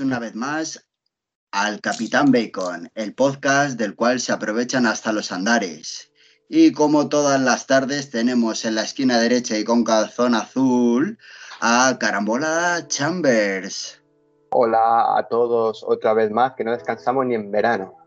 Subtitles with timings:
[0.00, 0.88] una vez más
[1.50, 6.12] al Capitán Bacon, el podcast del cual se aprovechan hasta los andares.
[6.48, 11.18] Y como todas las tardes tenemos en la esquina derecha y con calzón azul
[11.60, 14.02] a Carambola Chambers.
[14.50, 17.97] Hola a todos otra vez más, que no descansamos ni en verano.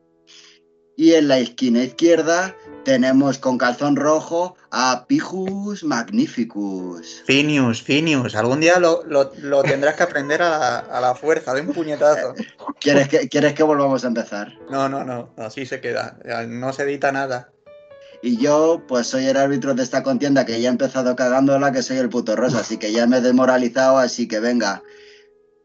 [0.95, 7.23] Y en la esquina izquierda tenemos con calzón rojo a Pijus Magnificus.
[7.25, 9.29] Finius, Finius, algún día lo,
[9.63, 12.33] tendrás que aprender a, la fuerza de un puñetazo.
[12.79, 14.53] ¿Quieres que, ¿Quieres que volvamos a empezar?
[14.69, 16.17] No, no, no, así se queda,
[16.47, 17.51] no se edita nada.
[18.23, 21.81] Y yo, pues soy el árbitro de esta contienda que ya he empezado cagándola, que
[21.81, 24.83] soy el puto rosa, así que ya me he demoralizado, así que venga,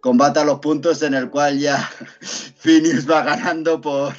[0.00, 1.90] combata los puntos en el cual ya
[2.58, 4.14] Finius va ganando por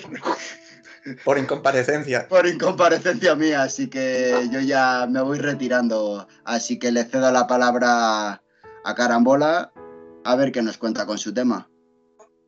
[1.23, 2.27] por incomparecencia.
[2.27, 6.27] Por incomparecencia mía, así que yo ya me voy retirando.
[6.43, 8.41] Así que le cedo la palabra
[8.83, 9.71] a Carambola
[10.23, 11.69] a ver qué nos cuenta con su tema.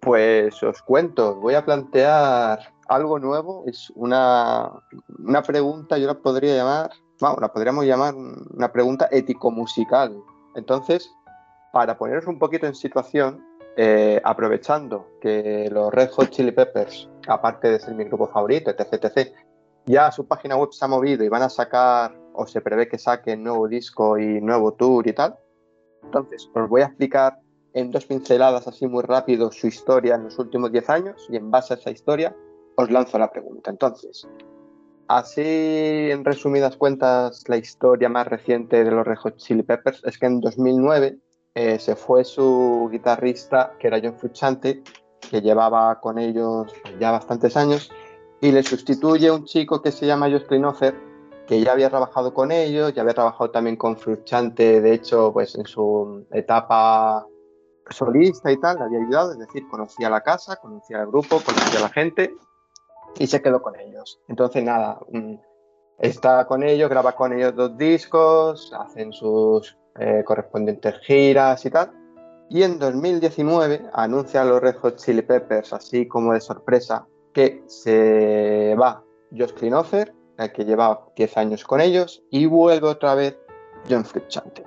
[0.02, 3.63] Pues os cuento, voy a plantear algo nuevo.
[3.67, 4.71] Es una,
[5.17, 10.15] una pregunta, yo la podría llamar, vamos, la podríamos llamar una pregunta ético-musical.
[10.55, 11.09] Entonces,
[11.71, 13.45] para poneros un poquito en situación,
[13.77, 19.05] eh, aprovechando que los Red Hot Chili Peppers, aparte de ser mi grupo favorito, etc,
[19.05, 19.33] etc,
[19.85, 22.97] ya su página web se ha movido y van a sacar, o se prevé que
[22.97, 25.36] saquen nuevo disco y nuevo tour y tal.
[26.03, 27.39] Entonces, os voy a explicar
[27.73, 31.52] en dos pinceladas así muy rápido su historia en los últimos 10 años y en
[31.52, 32.36] base a esa historia
[32.75, 33.69] os lanzo la pregunta.
[33.69, 34.27] Entonces,
[35.08, 35.41] así
[36.11, 40.25] en resumidas cuentas, la historia más reciente de los Red Hot Chili Peppers es que
[40.25, 41.17] en 2009
[41.55, 44.81] eh, se fue su guitarrista, que era John Frusciante,
[45.29, 47.91] que llevaba con ellos ya bastantes años,
[48.41, 50.95] y le sustituye un chico que se llama Josh Klinhofer,
[51.47, 55.55] que ya había trabajado con ellos, ya había trabajado también con Frusciante, de hecho, pues
[55.55, 57.25] en su etapa
[57.89, 61.79] solista y tal, le había ayudado, es decir, conocía la casa, conocía el grupo, conocía
[61.79, 62.35] a la gente
[63.17, 64.21] y se quedó con ellos.
[64.27, 65.35] Entonces, nada, mm,
[65.97, 71.91] está con ellos, graba con ellos dos discos, hacen sus eh, correspondientes giras y tal.
[72.49, 77.61] Y en 2019 anuncia a los Red Hot Chili Peppers, así como de sorpresa, que
[77.67, 83.38] se va Josh Klinhofer, el que lleva 10 años con ellos, y vuelve otra vez
[83.88, 84.64] John Frusciante.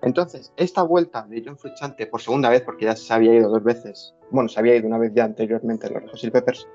[0.00, 3.62] Entonces, esta vuelta de John Frusciante por segunda vez, porque ya se había ido dos
[3.62, 6.66] veces, bueno, se había ido una vez ya anteriormente los Red Hot Chili Peppers,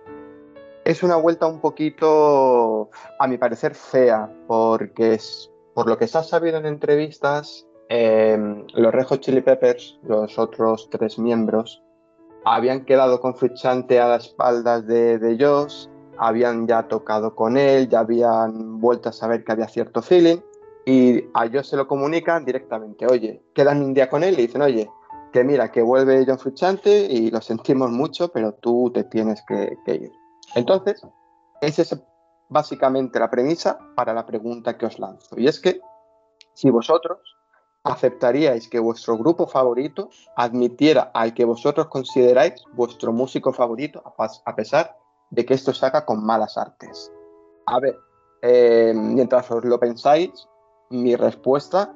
[0.86, 6.20] es una vuelta un poquito, a mi parecer, fea, porque es, por lo que se
[6.20, 11.84] ha sabido en entrevistas, Em, los Red Chili Peppers, los otros tres miembros,
[12.46, 15.68] habían quedado con Frusciante a las espaldas de, de
[16.18, 20.38] habían ya tocado con él, ya habían vuelto a saber que había cierto feeling
[20.86, 24.62] y a Josh se lo comunican directamente, oye, quedan un día con él y dicen,
[24.62, 24.90] oye,
[25.34, 29.78] que mira, que vuelve John Frusciante y lo sentimos mucho, pero tú te tienes que,
[29.86, 30.12] que ir.
[30.56, 31.06] Entonces,
[31.60, 32.02] esa es
[32.48, 35.38] básicamente la premisa para la pregunta que os lanzo.
[35.38, 35.82] Y es que
[36.54, 37.20] si vosotros
[37.84, 44.04] ¿Aceptaríais que vuestro grupo favorito admitiera al que vosotros consideráis vuestro músico favorito,
[44.46, 44.98] a pesar
[45.32, 47.12] de que esto se haga con malas artes?
[47.66, 47.98] A ver,
[48.44, 50.48] eh, mientras os lo pensáis,
[50.92, 51.92] mi respuesta,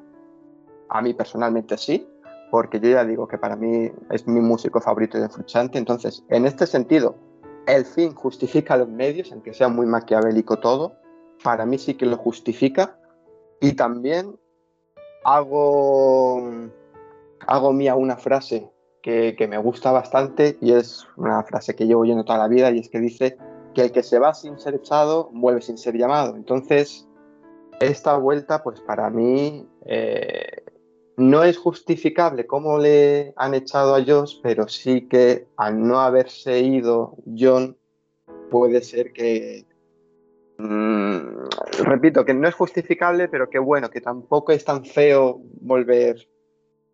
[0.89, 2.07] a mí personalmente sí,
[2.49, 6.47] porque yo ya digo que para mí es mi músico favorito de Fruchante, entonces, en
[6.47, 7.15] este sentido,
[7.67, 10.93] el fin justifica los medios, aunque sea muy maquiavélico todo,
[11.43, 12.97] para mí sí que lo justifica,
[13.59, 14.37] y también
[15.25, 16.69] hago,
[17.47, 18.69] hago mía una frase
[19.01, 22.79] que, me gusta bastante y es una frase que llevo oyendo toda la vida y
[22.79, 23.37] es que dice
[23.73, 26.35] que el que se va sin ser echado vuelve sin ser llamado.
[26.35, 27.07] Entonces,
[27.79, 30.63] esta vuelta, pues para mí eh,
[31.17, 36.59] no es justificable cómo le han echado a Josh, pero sí que al no haberse
[36.61, 37.77] ido John,
[38.49, 39.65] puede ser que
[40.57, 41.47] Mm,
[41.83, 46.27] repito, que no es justificable, pero que bueno, que tampoco es tan feo volver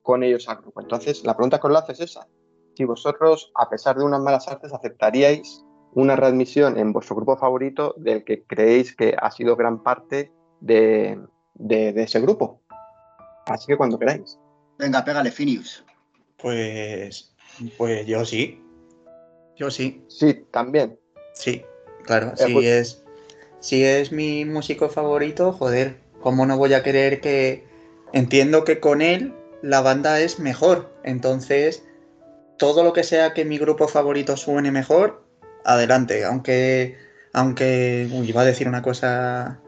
[0.01, 0.81] con ellos al grupo.
[0.81, 2.27] Entonces, la pregunta que os lanzo es esa.
[2.75, 5.63] Si vosotros, a pesar de unas malas artes, aceptaríais
[5.93, 10.31] una readmisión en vuestro grupo favorito del que creéis que ha sido gran parte
[10.61, 11.19] de,
[11.59, 12.61] ese grupo.
[13.47, 14.39] Así que cuando queráis.
[14.77, 15.83] Venga, pégale, Finius.
[16.37, 17.35] Pues,
[17.77, 18.63] pues yo sí.
[19.55, 20.03] Yo sí.
[20.07, 20.97] Sí, también.
[21.33, 21.63] Sí,
[22.03, 23.00] claro, eh, sí pues es
[23.61, 27.63] si es mi músico favorito, joder, ¿cómo no voy a querer que...
[28.11, 31.83] Entiendo que con él la banda es mejor, entonces
[32.57, 35.23] todo lo que sea que mi grupo favorito suene mejor,
[35.63, 36.97] adelante, aunque...
[37.33, 38.09] Aunque...
[38.11, 39.61] Uy, iba a decir una cosa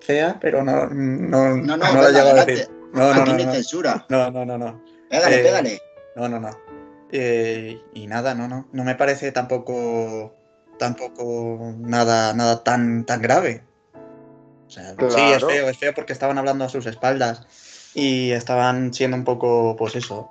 [0.00, 2.68] fea, pero no, no, no, no, la llevo a decir.
[2.92, 4.06] No, no, no, censura.
[4.08, 4.82] No, no, no, no.
[5.08, 5.82] Pégale, eh, pégale.
[6.14, 6.50] No, no, no.
[7.10, 8.68] Eh, y nada, no, no.
[8.72, 10.34] No me parece tampoco
[10.80, 13.62] tampoco nada, nada tan, tan grave.
[14.66, 17.46] O sea, sí, es feo, es feo porque estaban hablando a sus espaldas
[17.94, 20.30] y estaban siendo un poco, pues eso,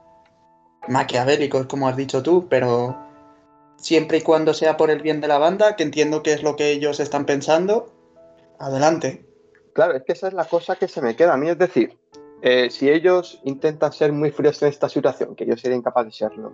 [0.87, 2.97] maquiavélicos, como has dicho tú, pero
[3.77, 6.55] siempre y cuando sea por el bien de la banda, que entiendo que es lo
[6.55, 7.93] que ellos están pensando,
[8.57, 9.25] adelante.
[9.73, 11.95] Claro, es que esa es la cosa que se me queda a mí, es decir,
[12.41, 16.11] eh, si ellos intentan ser muy fríos en esta situación, que yo sería incapaz de
[16.11, 16.53] serlo,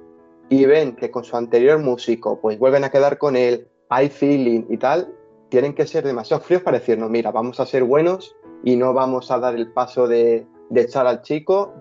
[0.50, 4.66] y ven que con su anterior músico, pues vuelven a quedar con él, hay feeling
[4.70, 5.14] y tal,
[5.50, 9.32] tienen que ser demasiado fríos para decirnos, mira, vamos a ser buenos y no vamos
[9.32, 11.74] a dar el paso de, de echar al chico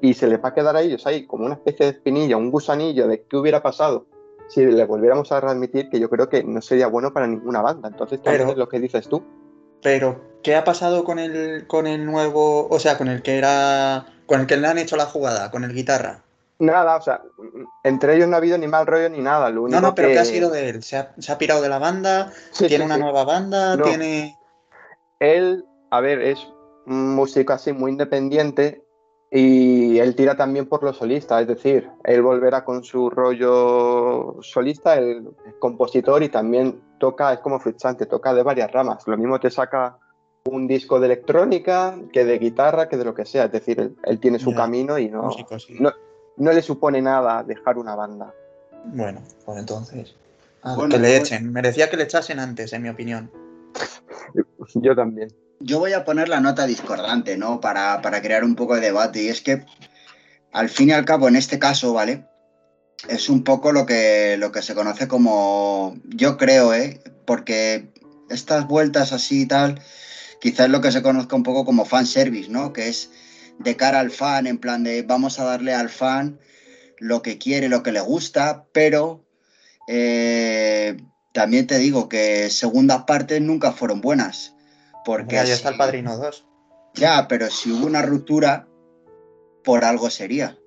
[0.00, 2.50] y se les va a quedar a ellos ahí como una especie de espinilla, un
[2.50, 4.06] gusanillo de qué hubiera pasado
[4.50, 7.88] si le volviéramos a readmitir, que yo creo que no sería bueno para ninguna banda.
[7.88, 9.22] Entonces, pero, es lo que dices tú.
[9.80, 14.06] Pero, ¿qué ha pasado con el, con el nuevo, o sea, con el que era,
[14.26, 16.24] con el que le han hecho la jugada, con el guitarra?
[16.60, 17.22] Nada, o sea,
[17.82, 19.50] entre ellos no ha habido ni mal rollo ni nada.
[19.50, 20.82] no, no, pero ¿qué ha sido de él?
[20.82, 22.32] ¿Se ha, pirado de la banda?
[22.56, 23.76] ¿Tiene una nueva banda?
[23.82, 24.36] ¿Tiene...?
[25.18, 26.46] Él, a ver, es
[26.86, 28.84] un músico así muy independiente
[29.30, 34.94] y él tira también por los solistas, es decir, él volverá con su rollo solista,
[34.94, 39.06] el compositor y también toca, es como Fritzante, toca de varias ramas.
[39.06, 39.98] Lo mismo te saca
[40.44, 43.44] un disco de electrónica que de guitarra, que de lo que sea.
[43.44, 45.30] Es decir, él, tiene su camino y no,
[45.80, 45.92] no,
[46.38, 48.34] le supone nada dejar una banda.
[48.86, 50.14] Bueno, pues entonces.
[50.62, 51.52] que le pues echen.
[51.52, 53.30] Merecía que le echasen antes, en mi opinión.
[54.74, 55.30] Yo también
[55.60, 57.60] yo voy a poner la nota discordante, ¿no?
[57.60, 59.22] Para, crear un poco de debate.
[59.22, 59.64] Y es que,
[60.52, 62.24] al fin y al cabo, en este caso, ¿vale?
[63.08, 67.00] Es un poco lo que, lo que se conoce como, yo creo, ¿eh?
[67.26, 67.92] Porque
[68.30, 69.80] estas vueltas así y tal,
[70.40, 72.72] quizás es lo que se conozca un poco como fan service, ¿no?
[72.72, 73.10] Que es
[73.60, 76.40] de cara al fan, en plan de vamos a darle al fan
[76.98, 79.24] lo que quiere, lo que le gusta, pero
[79.86, 80.96] eh,
[81.32, 84.54] también te digo que segundas partes nunca fueron buenas.
[85.04, 86.46] Porque ya está el Padrino 2.
[86.94, 88.66] Ya, pero si hubo una ruptura,
[89.64, 90.58] por algo sería.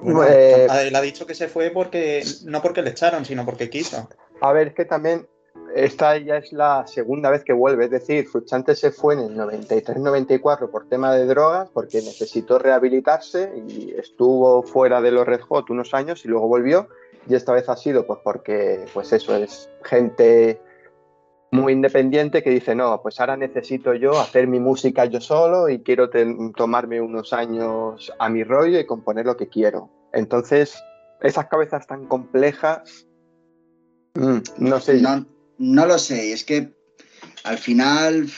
[0.00, 4.08] Bueno, él ha dicho que se fue porque no porque le echaron, sino porque quiso.
[4.40, 5.28] A ver, es que también
[5.74, 9.36] esta ya es la segunda vez que vuelve, es decir, Fruchante se fue en el
[9.36, 15.70] 93-94 por tema de drogas, porque necesitó rehabilitarse y estuvo fuera de los Red Hot
[15.70, 16.88] unos años y luego volvió.
[17.28, 20.60] Y esta vez ha sido pues porque, pues eso, es gente
[21.50, 25.80] muy independiente que dice, no, pues ahora necesito yo hacer mi música yo solo y
[25.80, 26.10] quiero
[26.56, 29.90] tomarme unos años a mi rollo y componer lo que quiero.
[30.12, 30.82] Entonces,
[31.20, 33.06] esas cabezas tan complejas,
[34.14, 35.00] mm, no sé.
[35.58, 36.72] No lo sé, es que
[37.44, 38.30] al final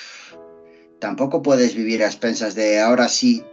[0.99, 3.44] tampoco puedes vivir a expensas de ahora sí,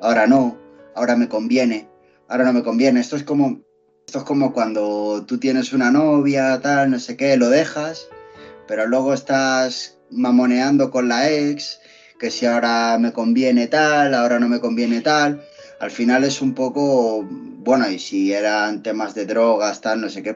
[0.00, 0.58] ahora no,
[0.94, 1.88] ahora me conviene,
[2.28, 3.00] ahora no me conviene.
[3.00, 3.62] Esto es como,
[4.06, 8.08] esto es como cuando tú tienes una novia, tal, no sé qué, lo dejas
[8.66, 11.80] pero luego estás mamoneando con la ex,
[12.18, 15.44] que si ahora me conviene tal, ahora no me conviene tal.
[15.80, 20.22] Al final es un poco, bueno, y si eran temas de drogas, tal, no sé
[20.22, 20.34] qué,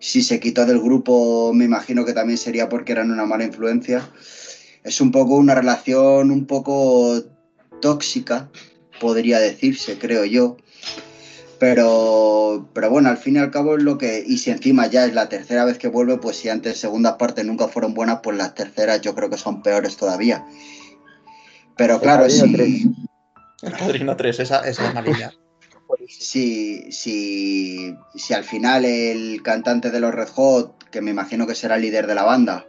[0.00, 4.08] si se quitó del grupo, me imagino que también sería porque eran una mala influencia.
[4.82, 7.22] Es un poco una relación un poco
[7.80, 8.50] tóxica,
[8.98, 10.56] podría decirse, creo yo.
[11.58, 14.24] Pero, pero bueno, al fin y al cabo es lo que.
[14.26, 17.44] Y si encima ya es la tercera vez que vuelve, pues si antes segundas partes
[17.44, 20.46] nunca fueron buenas, pues las terceras yo creo que son peores todavía.
[21.76, 22.90] Pero claro, sí.
[23.60, 25.32] El Padrino 3, esa, esa es malilla.
[26.18, 31.54] Si, si, si al final el cantante de los Red Hot, que me imagino que
[31.54, 32.66] será el líder de la banda,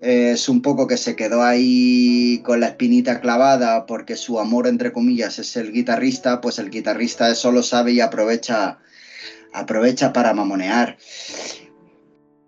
[0.00, 4.92] es un poco que se quedó ahí con la espinita clavada porque su amor, entre
[4.92, 8.78] comillas, es el guitarrista, pues el guitarrista eso lo sabe y aprovecha,
[9.52, 10.96] aprovecha para mamonear.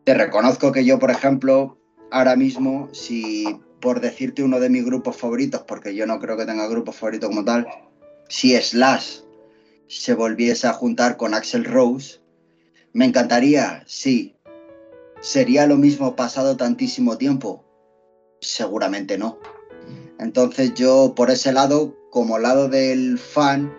[0.04, 1.78] Te reconozco que yo, por ejemplo,
[2.10, 6.46] ahora mismo, si por decirte uno de mis grupos favoritos, porque yo no creo que
[6.46, 7.66] tenga grupo favorito como tal,
[8.28, 9.20] si Slash
[9.90, 12.20] se volviese a juntar con Axel Rose,
[12.92, 14.40] me encantaría, sí,
[15.20, 17.62] ¿Sería lo mismo pasado tantísimo tiempo?
[18.40, 19.38] Seguramente no.
[20.18, 23.70] Entonces yo por ese lado, como lado del fan,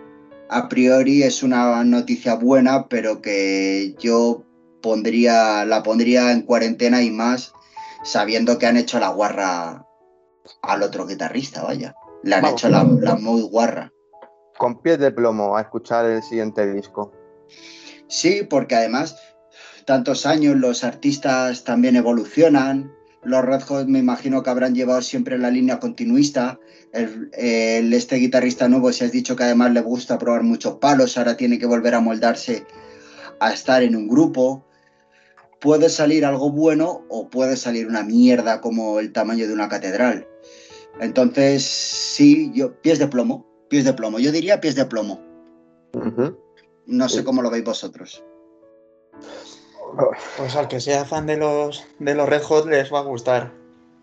[0.48, 4.44] a priori es una noticia buena, pero que yo
[4.82, 7.52] pondría, la pondría en cuarentena y más
[8.04, 9.84] sabiendo que han hecho la guarra
[10.62, 11.94] al otro guitarrista, vaya.
[12.22, 13.91] Le han hecho la, la muy guarra.
[14.62, 17.12] Con pies de plomo a escuchar el siguiente disco.
[18.06, 19.16] Sí, porque además
[19.86, 22.92] tantos años los artistas también evolucionan,
[23.24, 26.60] los Red Hot me imagino que habrán llevado siempre la línea continuista.
[26.92, 31.58] Este guitarrista nuevo, si has dicho que además le gusta probar muchos palos, ahora tiene
[31.58, 32.64] que volver a moldarse
[33.40, 34.64] a estar en un grupo.
[35.60, 40.28] Puede salir algo bueno o puede salir una mierda como el tamaño de una catedral.
[41.00, 44.18] Entonces, sí, yo, pies de plomo, pies de plomo.
[44.18, 45.18] Yo diría pies de plomo.
[46.84, 48.22] No sé cómo lo veis vosotros.
[50.36, 53.50] Pues al que sea fan de los, de los Red Hot les va a gustar.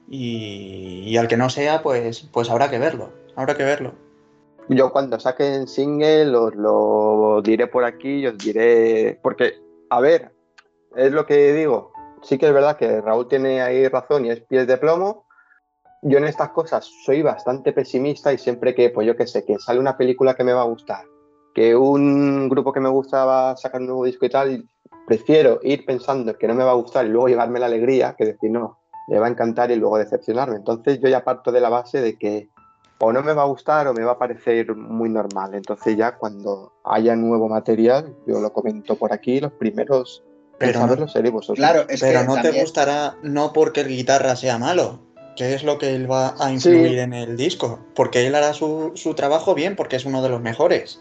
[0.09, 3.13] Y, al que no sea, pues, pues habrá que verlo.
[3.35, 3.93] Habrá que verlo.
[4.69, 9.19] Yo cuando saquen single os lo diré por aquí y os diré.
[9.21, 9.53] Porque,
[9.91, 10.31] a ver,
[10.95, 11.93] es lo que digo.
[12.23, 15.27] Sí que es verdad que Raúl tiene ahí razón y es pies de plomo.
[16.01, 19.59] Yo en estas cosas soy bastante pesimista y siempre que, pues yo que sé, que
[19.59, 21.03] sale una película que me va a gustar,
[21.53, 24.69] que un grupo que me gusta va a sacar un nuevo disco y tal,
[25.05, 28.25] prefiero ir pensando que no me va a gustar y luego llevarme la alegría que
[28.25, 28.79] decir, no,
[29.09, 30.55] me va a encantar y luego decepcionarme.
[30.55, 32.47] Entonces yo ya parto de la base de que
[33.01, 35.55] o no me va a gustar o me va a parecer muy normal.
[35.55, 40.23] Entonces ya cuando haya nuevo material, yo lo comento por aquí, los primeros
[40.59, 40.87] pero no,
[41.31, 41.57] vosotros.
[41.57, 44.99] Claro, pero no te gustará no porque el guitarra sea malo,
[45.39, 48.91] que es lo que él va a influir en el disco, porque él hará su,
[48.95, 50.99] su, trabajo bien, porque es uno de los mejores.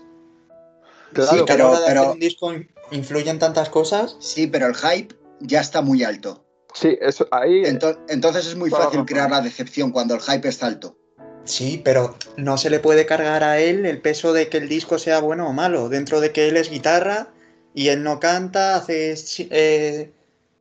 [1.12, 2.12] Claro, sí, pero, pero...
[2.12, 2.52] un disco
[2.92, 4.16] influyen tantas cosas.
[4.20, 6.44] Sí, pero el hype ya está muy alto.
[6.72, 7.64] Sí, eso ahí.
[7.64, 10.96] Entonces, es muy fácil crear la decepción cuando el hype está alto.
[11.42, 15.00] Sí, pero no se le puede cargar a él el peso de que el disco
[15.00, 15.88] sea bueno o malo.
[15.88, 17.32] Dentro de que él es guitarra
[17.74, 19.16] y él no canta, hace
[19.50, 20.12] eh,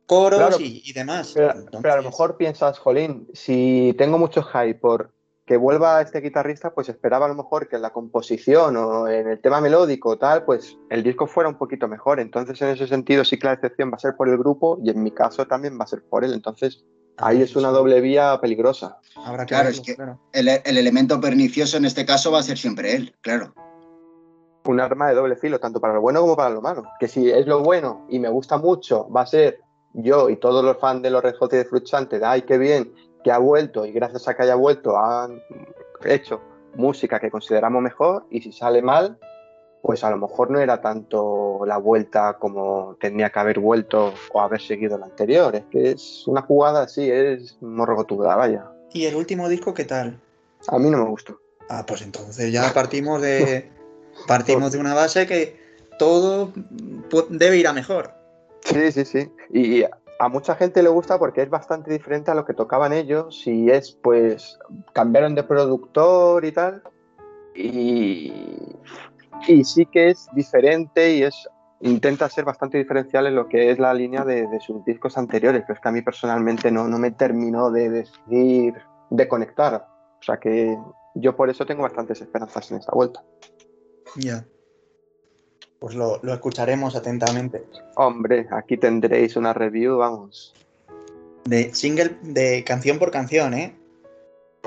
[0.08, 1.32] coros y, demás.
[1.34, 5.12] Pero, pero, a lo mejor piensas, Jolín, si tengo mucho hype por
[5.48, 9.28] que vuelva este guitarrista, pues esperaba a lo mejor que en la composición o en
[9.28, 12.20] el tema melódico tal, pues el disco fuera un poquito mejor.
[12.20, 14.90] Entonces, en ese sentido, sí que la excepción va a ser por el grupo y
[14.90, 16.34] en mi caso también va a ser por él.
[16.34, 16.84] Entonces,
[17.16, 18.98] ah, ahí es una doble vía peligrosa.
[19.46, 19.96] claro, es que
[20.32, 23.54] el, elemento pernicioso en este caso va a ser siempre él, claro.
[24.66, 26.82] Un arma de doble filo, tanto para lo bueno como para lo malo.
[27.00, 29.60] Que si es lo bueno y me gusta mucho, va a ser
[29.94, 32.92] yo y todos los fans de los Red Hot y de ay, qué bien,
[33.24, 35.42] que ha vuelto y gracias a que haya vuelto han
[36.04, 36.40] hecho
[36.74, 39.18] música que consideramos mejor y si sale mal,
[39.82, 44.40] pues a lo mejor no era tanto la vuelta como tenía que haber vuelto o
[44.40, 45.54] haber seguido la anterior.
[45.54, 48.70] Es que es una jugada así, es morrogotuda, vaya.
[48.92, 50.20] ¿Y el último disco qué tal?
[50.68, 51.40] A mí no me gustó.
[51.68, 53.70] Ah, pues entonces ya partimos de
[54.26, 55.58] partimos de una base que
[55.98, 56.52] todo
[57.28, 58.17] debe ir a mejor.
[58.68, 59.32] Sí, sí, sí.
[59.50, 63.46] Y a mucha gente le gusta porque es bastante diferente a lo que tocaban ellos.
[63.46, 64.58] Y es pues
[64.92, 66.82] cambiaron de productor y tal.
[67.54, 68.32] Y,
[69.64, 71.48] sí que es diferente y es
[71.80, 75.62] intenta ser bastante diferencial en lo que es la línea de, sus discos anteriores.
[75.62, 78.74] Pero es que a mí personalmente no, no me terminó de decidir
[79.10, 79.86] de conectar.
[80.20, 80.76] O sea que
[81.14, 83.22] yo por eso tengo bastantes esperanzas en esta vuelta.
[84.16, 84.44] Ya
[85.78, 87.64] pues lo, escucharemos atentamente.
[87.96, 90.54] Hombre, aquí tendréis una review, vamos.
[91.44, 93.76] De single, de canción por canción, ¿eh?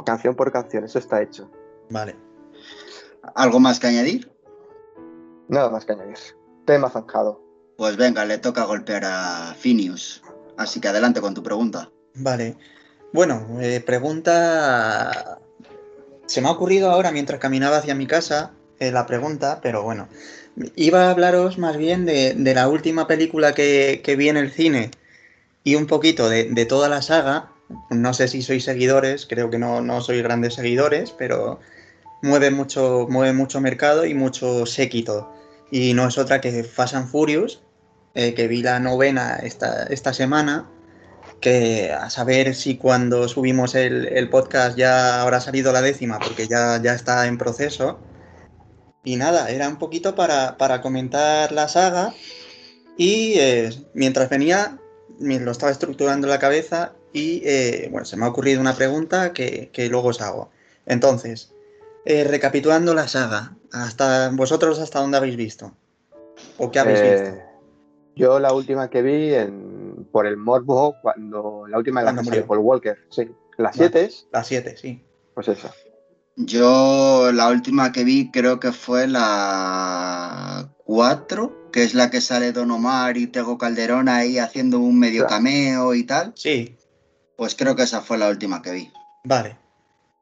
[0.06, 1.52] Canción por canción, eso está hecho.
[1.90, 2.16] Vale.
[3.36, 4.32] ¿Algo más que añadir?
[5.48, 6.18] Nada más que añadir.
[6.66, 7.42] Tema zanjado.
[7.78, 10.24] Pues venga, le toca golpear a Finius.
[10.58, 11.92] Así que adelante con tu pregunta.
[12.16, 12.58] Vale.
[13.14, 15.40] Bueno, eh, pregunta.
[16.26, 20.08] Se me ha ocurrido ahora mientras caminaba hacia mi casa eh, la pregunta, pero bueno.
[20.76, 24.92] Iba a hablaros más bien de, la última película que, vi en el cine
[25.64, 27.52] y un poquito de, toda la saga.
[27.90, 31.60] No sé si sois seguidores, creo que no, no sois grandes seguidores, pero
[32.22, 35.34] mueve mucho, mueve mucho mercado y mucho séquito.
[35.72, 37.62] Y no es otra que Fast and Furious,
[38.14, 40.70] eh, que vi la novena esta, esta semana,
[41.40, 46.82] que a saber si cuando subimos el, podcast ya habrá salido la décima, porque ya,
[46.82, 48.00] ya está en proceso.
[49.04, 52.14] Y nada, era un poquito para, comentar la saga
[52.98, 54.78] y eh, mientras venía,
[55.20, 58.76] me lo estaba estructurando en la cabeza y eh, bueno, se me ha ocurrido una
[58.76, 60.52] pregunta que, luego os hago.
[60.86, 61.54] Entonces,
[62.06, 65.74] eh, recapitulando la saga, hasta vosotros hasta dónde habéis visto
[66.58, 67.38] o qué habéis visto.
[68.16, 72.42] Yo la última que vi en, por el morbo cuando la última de la que
[72.44, 74.28] Paul Walker, sí, las 7 es.
[74.32, 75.04] Las 7, sí.
[75.34, 75.72] Pues esa.
[76.36, 82.52] Yo la última que vi creo que fue la 4, que es la que sale
[82.52, 86.34] Don Omar y Tego Calderón ahí haciendo un medio cameo y tal.
[86.36, 86.78] Sí.
[87.38, 88.92] Pues creo que esa fue la última que vi.
[89.24, 89.58] Vale,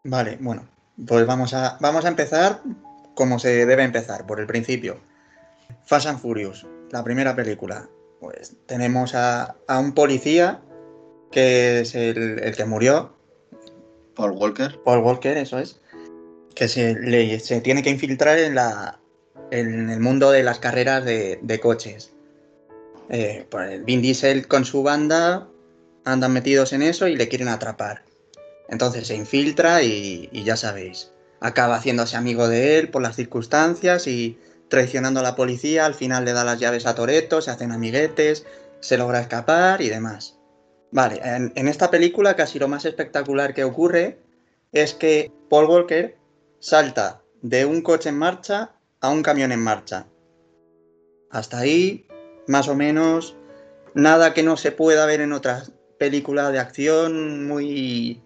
[0.04, 0.68] vale, bueno,
[1.08, 2.62] pues vamos a, vamos a empezar
[3.14, 4.98] como se debe empezar, por el principio.
[5.86, 7.90] Fast and Furious, la primera película.
[8.20, 10.62] Pues tenemos a, a un policía
[11.32, 13.14] que es el, que murió.
[14.16, 14.80] Paul Walker.
[14.84, 15.82] Paul Walker, eso es.
[16.56, 19.00] Que se, tiene que infiltrar en, la,
[19.52, 22.14] en el mundo de las carreras de, coches.
[23.10, 25.48] Eh, pues Vin Diesel con su banda
[26.06, 28.04] andan metidos en eso y le quieren atrapar.
[28.68, 34.06] Entonces se infiltra y, y ya sabéis, acaba haciéndose amigo de él por las circunstancias
[34.06, 34.38] y
[34.70, 38.46] traicionando a la policía, al final le da las llaves a Toreto, se hacen amiguetes,
[38.80, 40.38] se logra escapar y demás.
[40.92, 44.20] Vale, en, esta película casi lo más espectacular que ocurre
[44.72, 46.18] es que Paul Walker
[46.60, 50.08] salta de un coche en marcha a un camión en marcha.
[51.32, 52.06] Hasta ahí,
[52.48, 53.36] más o menos,
[53.94, 58.22] nada que no se pueda ver en otras películas de acción muy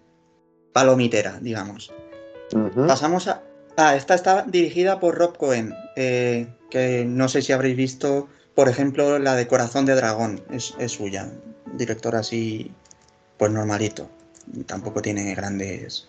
[0.72, 1.92] palomitera, digamos.
[2.86, 3.42] Pasamos a...
[3.76, 8.68] Ah, esta está dirigida por Rob Cohen, eh, que no sé si habréis visto, por
[8.68, 11.32] ejemplo, la de Corazón de Dragón, es, suya,
[11.72, 12.70] director así,
[13.36, 14.08] pues normalito,
[14.66, 16.08] tampoco tiene grandes...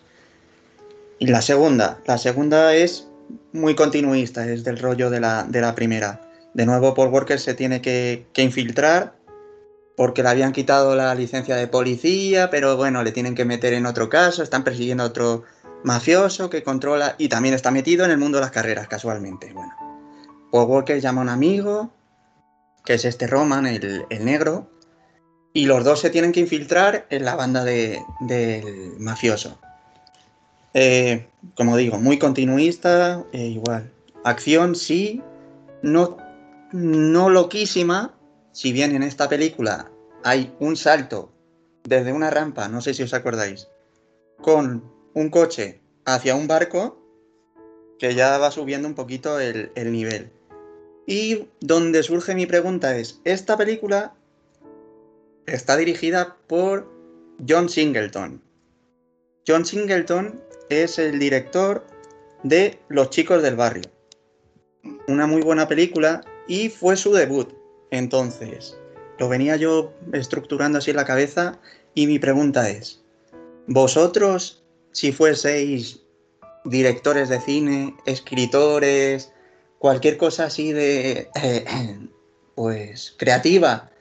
[1.19, 3.07] Y la segunda, la segunda es
[3.53, 6.21] muy continuista, es del rollo de la, de la primera.
[6.53, 9.15] De nuevo, Paul Walker se tiene que, que infiltrar
[9.95, 13.85] porque le habían quitado la licencia de policía, pero bueno, le tienen que meter en
[13.85, 15.43] otro caso, están persiguiendo a otro
[15.83, 19.53] mafioso que controla y también está metido en el mundo de las carreras, casualmente.
[19.53, 19.73] Bueno,
[20.51, 21.93] Paul Walker llama a un amigo,
[22.83, 24.69] que es este Roman, el, negro,
[25.53, 28.03] y los dos se tienen que infiltrar en la banda del
[28.99, 29.59] mafioso.
[30.77, 33.89] Eh, como digo, muy continuista, eh, igual.
[34.25, 35.23] Acción sí,
[35.81, 36.17] no,
[36.73, 38.13] no loquísima,
[38.51, 39.89] si bien en esta película
[40.25, 41.31] hay un salto
[41.85, 43.69] desde una rampa, no sé si os acordáis,
[44.41, 47.01] con un coche hacia un barco
[47.97, 50.29] que ya va subiendo un poquito el, nivel.
[51.07, 54.13] Y donde surge mi pregunta es, esta película
[55.45, 56.91] está dirigida por
[57.47, 58.41] John Singleton.
[59.47, 61.85] John Singleton es el director
[62.43, 63.89] de Los chicos del barrio.
[65.07, 67.53] Una muy buena película y fue su debut.
[67.91, 68.77] Entonces,
[69.17, 71.59] lo venía yo estructurando así en la cabeza
[71.93, 73.03] y mi pregunta es,
[73.67, 76.01] ¿vosotros si fueseis
[76.65, 79.31] directores de cine, escritores,
[79.79, 81.29] cualquier cosa así de,
[82.55, 83.91] pues, creativa,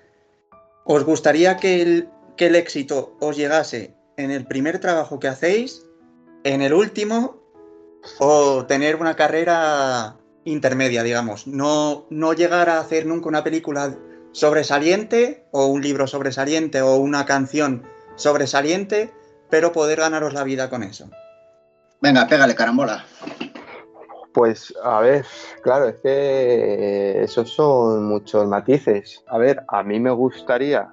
[0.84, 5.84] ¿os gustaría que el, que el éxito os llegase en el primer trabajo que hacéis,
[6.44, 7.42] en el último,
[8.18, 11.46] o tener una carrera intermedia, digamos?
[11.46, 13.96] No, no llegar a hacer nunca una película
[14.32, 17.84] sobresaliente, o un libro sobresaliente, o una canción
[18.16, 19.12] sobresaliente,
[19.50, 21.08] pero poder ganaros la vida con eso.
[22.00, 23.04] Venga, pégale, carambola.
[24.34, 25.24] Pues a ver,
[25.62, 29.22] claro, es que esos son muchos matices.
[29.28, 30.92] A ver, a mí me gustaría,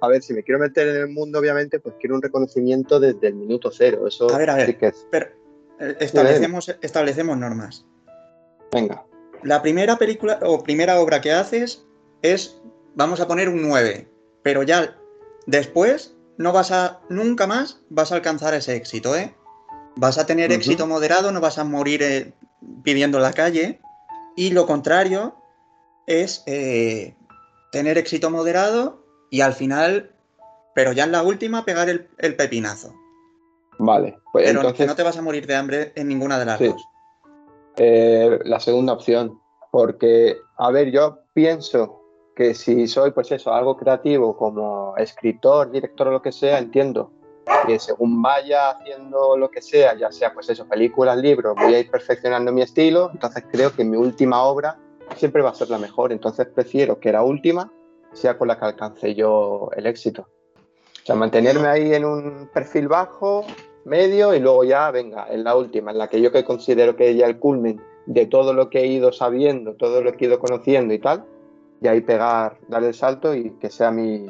[0.00, 3.28] a ver, si me quiero meter en el mundo, obviamente, pues quiero un reconocimiento desde
[3.28, 4.06] el minuto cero.
[4.06, 4.78] Eso a ver, a ver,
[5.10, 5.26] pero
[5.78, 7.86] eh, establecemos, establecemos normas.
[8.72, 9.04] Venga.
[9.42, 11.86] La primera película o primera obra que haces
[12.22, 12.60] es,
[12.94, 14.08] vamos a poner un 9,
[14.42, 14.96] pero ya
[15.46, 19.34] después no vas a, nunca más vas a alcanzar ese éxito, ¿eh?
[19.96, 22.32] Vas a tener éxito moderado, no vas a morir eh,
[22.82, 23.80] pidiendo la calle.
[24.36, 25.34] Y lo contrario
[26.06, 27.14] es eh,
[27.72, 28.99] tener éxito moderado
[29.30, 30.10] y al final,
[30.74, 32.94] pero ya en la última, pegar el, pepinazo.
[33.78, 34.86] Vale, pues pero entonces...
[34.86, 36.84] no te vas a morir de hambre en ninguna de las dos.
[37.76, 39.40] Eh, la segunda opción,
[39.70, 42.02] porque, a ver, yo pienso
[42.34, 47.10] que si soy, pues eso, algo creativo como escritor, director o lo que sea, entiendo
[47.66, 51.80] que según vaya haciendo lo que sea, ya sea pues eso, películas, libros, voy a
[51.80, 54.78] ir perfeccionando mi estilo, entonces creo que mi última obra
[55.16, 57.70] siempre va a ser la mejor, entonces prefiero que la última
[58.12, 60.28] sea con la que alcance yo el éxito.
[61.02, 63.44] O sea, mantenerme ahí en un perfil bajo,
[63.84, 67.14] medio y luego ya, venga, en la última, en la que yo que considero que
[67.14, 70.38] ya el culmen de todo lo que he ido sabiendo, todo lo que he ido
[70.38, 71.24] conociendo y tal,
[71.80, 74.26] y ahí pegar, dar el salto y que sea mi,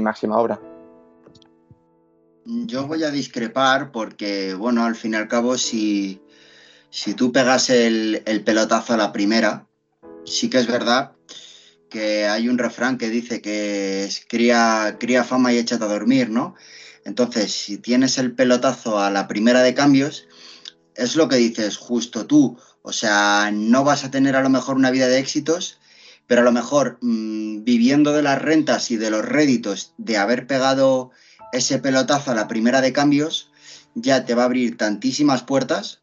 [0.00, 0.60] máxima obra.
[2.44, 6.20] Yo voy a discrepar porque, bueno, al fin y al cabo, si,
[6.90, 9.66] si tú pegas el, pelotazo a la primera,
[10.24, 11.12] sí que es verdad
[11.90, 16.30] que hay un refrán que dice que es cría, cría fama y échate a dormir,
[16.30, 16.54] ¿no?
[17.04, 20.26] Entonces, si tienes el pelotazo a la primera de cambios,
[20.94, 22.58] es lo que dices justo tú.
[22.82, 25.78] O sea, no vas a tener a lo mejor una vida de éxitos,
[26.26, 30.46] pero a lo mejor mm, viviendo de las rentas y de los réditos de haber
[30.46, 31.10] pegado
[31.52, 33.50] ese pelotazo a la primera de cambios,
[33.94, 35.99] ya te va a abrir tantísimas puertas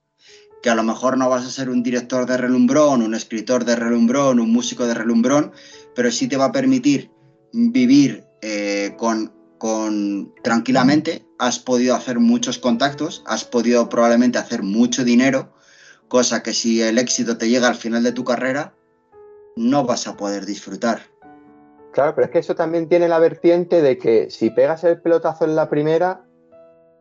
[0.62, 3.76] que a lo mejor no vas a ser un director de relumbrón, un escritor de
[3.76, 5.52] relumbrón, un músico de relumbrón,
[5.96, 7.12] pero sí te va a permitir
[7.54, 15.04] vivir eh, con con tranquilamente, has podido hacer muchos contactos, has podido probablemente hacer mucho
[15.04, 15.54] dinero,
[16.08, 18.74] cosa que si el éxito te llega al final de tu carrera,
[19.56, 21.02] no vas a poder disfrutar.
[21.92, 25.46] Claro, pero es que eso también tiene la vertiente de que si pegas el pelotazo
[25.46, 26.24] en la primera,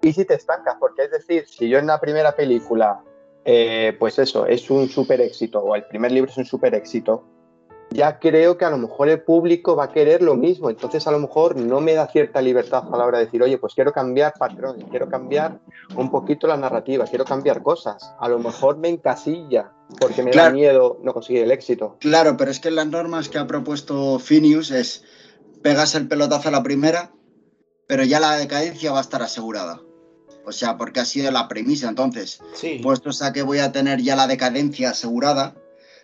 [0.03, 3.03] y si te estancas, porque es decir, si yo en la primera película,
[3.47, 7.25] eh, pues eso, es un super éxito, o el primer libro es un super éxito,
[7.91, 10.71] ya creo que a lo mejor el público va a querer lo mismo.
[10.71, 13.59] Entonces, a lo mejor no me da cierta libertad a la hora de decir, oye,
[13.59, 15.61] pues quiero cambiar patrones, quiero cambiar
[15.95, 18.13] un poquito la narrativa, quiero cambiar cosas.
[18.19, 21.97] A lo mejor me encasilla porque me da miedo no conseguir el éxito.
[22.01, 25.05] Claro, pero es que las normas que ha propuesto Finius es
[25.63, 27.13] pegas el pelotazo a la primera,
[27.87, 29.81] pero ya la decadencia va a estar asegurada.
[30.47, 31.89] O sea, porque ha sido la premisa.
[31.89, 32.41] Entonces,
[32.83, 35.57] puestos a que voy a tener ya la decadencia asegurada,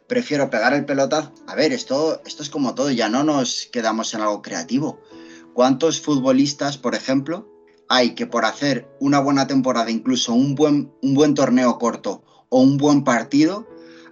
[0.08, 1.32] prefiero pegar el pelotazo.
[1.46, 5.00] A ver, esto, esto es como todo, ya no nos quedamos en algo creativo.
[5.54, 7.48] ¿Cuántos futbolistas, por ejemplo,
[7.88, 12.60] hay que por hacer una buena temporada, incluso un buen, un buen torneo corto o
[12.60, 13.68] un buen partido,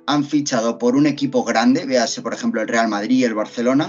[0.07, 3.89] han fichado por un equipo grande, véase por ejemplo el Real Madrid y el Barcelona,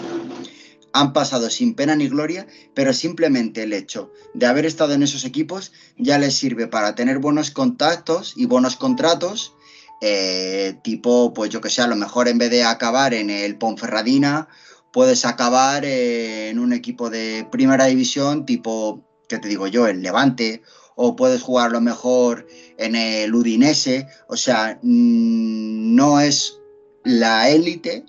[0.94, 5.26] han pasado sin pena ni gloria, pero simplemente el hecho de haber estado en esos
[5.26, 9.54] equipos ya les sirve para tener buenos contactos y buenos contratos
[10.02, 13.58] eh, tipo, pues yo que sé, a lo mejor en vez de acabar en el
[13.58, 14.48] Ponferradina,
[14.92, 19.88] puedes acabar en un equipo de primera división, tipo, ¿qué te digo yo?
[19.88, 20.64] El Levante,
[20.96, 26.60] o puedes jugar a lo mejor en el Udinese, o sea, mm, no es
[27.04, 28.04] la élite,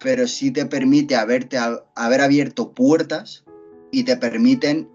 [0.00, 3.44] pero sí te permite haberte, haber abierto puertas
[3.90, 4.88] y te permiten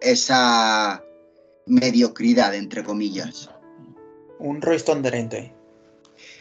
[0.00, 1.02] esa
[1.66, 3.48] mediocridad, entre comillas
[4.42, 5.52] un Royston Drenthe.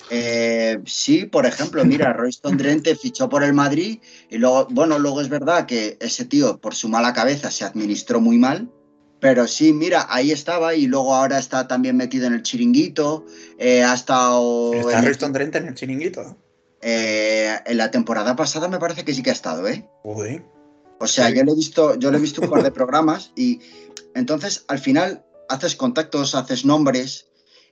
[0.10, 5.21] Eh, sí, por ejemplo, mira, Royston Drenthe fichó por el Madrid y luego, bueno, luego
[5.21, 8.69] es verdad que ese tío por su mala cabeza se administró muy mal,
[9.19, 13.25] pero sí, mira, ahí estaba y luego ahora está también metido en el chiringuito,
[13.57, 14.73] eh, ha estado...
[14.73, 16.38] ¿Está en Royston Drenthe en el chiringuito?
[16.82, 19.88] Eh, en la temporada pasada me parece que sí que ha estado, ¿eh?
[21.00, 23.60] O sea, yo le he visto, yo le he visto un par de programas y
[24.15, 27.28] entonces al final haces contactos, haces nombres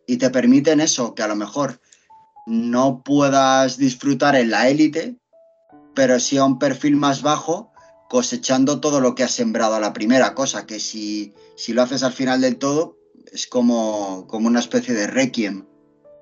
[0.06, 1.80] y te permiten eso, que a lo mejor
[2.46, 5.18] no puedas disfrutar en la élite,
[5.94, 7.72] pero sí a un perfil más bajo,
[8.10, 12.02] cosechando todo lo que has sembrado a la primera, cosa que si, si lo haces
[12.02, 12.98] al final del todo,
[13.32, 15.69] es como, como una especie de requiem.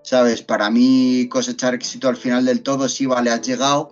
[0.08, 0.42] ¿Sabes?
[0.42, 3.92] Para mí cosechar éxito al final del todo, sí, vale, has llegado,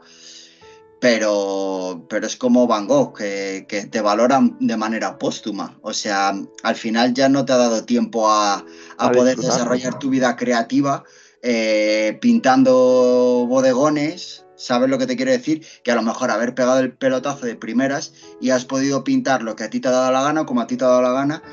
[1.01, 5.77] pero, pero es como Van Gogh, que, te valoran de manera póstuma.
[5.81, 8.63] O sea, al final ya no te ha dado tiempo a,
[9.11, 11.03] poder desarrollar tu vida creativa
[11.41, 14.45] eh, pintando bodegones.
[14.55, 15.65] ¿Sabes lo que te quiero decir?
[15.83, 19.57] Que a lo mejor haber pegado el pelotazo de primeras y has podido pintar lo
[19.57, 21.11] que a ti te ha dado la gana, como a ti te ha dado la
[21.11, 21.43] gana,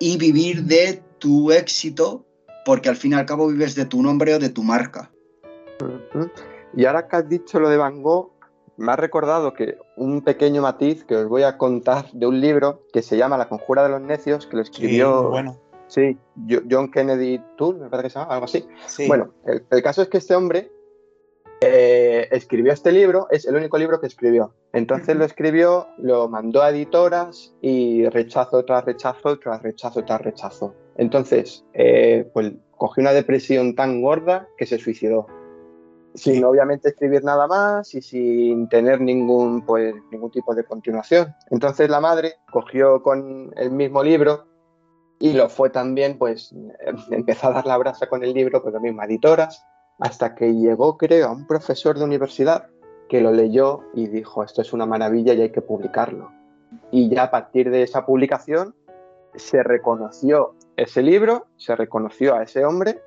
[0.00, 2.26] y vivir de tu éxito,
[2.64, 5.10] porque al fin y al cabo vives de tu nombre o de tu marca.
[6.74, 8.32] Y ahora que has dicho lo de Van Gogh,
[8.76, 12.82] me ha recordado que un pequeño matiz que os voy a contar de un libro
[12.92, 15.58] que se llama La conjura de los necios, que lo escribió bueno.
[15.88, 16.18] sí,
[16.70, 18.66] John Kennedy Toole, me parece que se llama, algo así.
[19.06, 20.72] Bueno, el, caso es que este hombre
[21.60, 24.54] eh, escribió este libro, es el único libro que escribió.
[24.72, 30.74] Entonces lo escribió, lo mandó a editoras y rechazo tras rechazo, tras rechazo, tras rechazo.
[30.96, 35.26] Entonces, eh, pues cogió una depresión tan gorda que se suicidó
[36.14, 41.34] sin obviamente escribir nada más y sin tener ningún, pues, ningún tipo de continuación.
[41.50, 44.44] Entonces la madre cogió con el mismo libro
[45.18, 46.54] y lo fue también, pues,
[47.10, 49.64] empezó a dar la brasa con el libro, pues lo mismo, editoras,
[49.98, 52.68] hasta que llegó, creo, a un profesor de universidad
[53.08, 56.30] que lo leyó y dijo, esto es una maravilla y hay que publicarlo.
[56.90, 58.74] Y ya a partir de esa publicación
[59.34, 63.00] se reconoció ese libro, se reconoció a ese hombre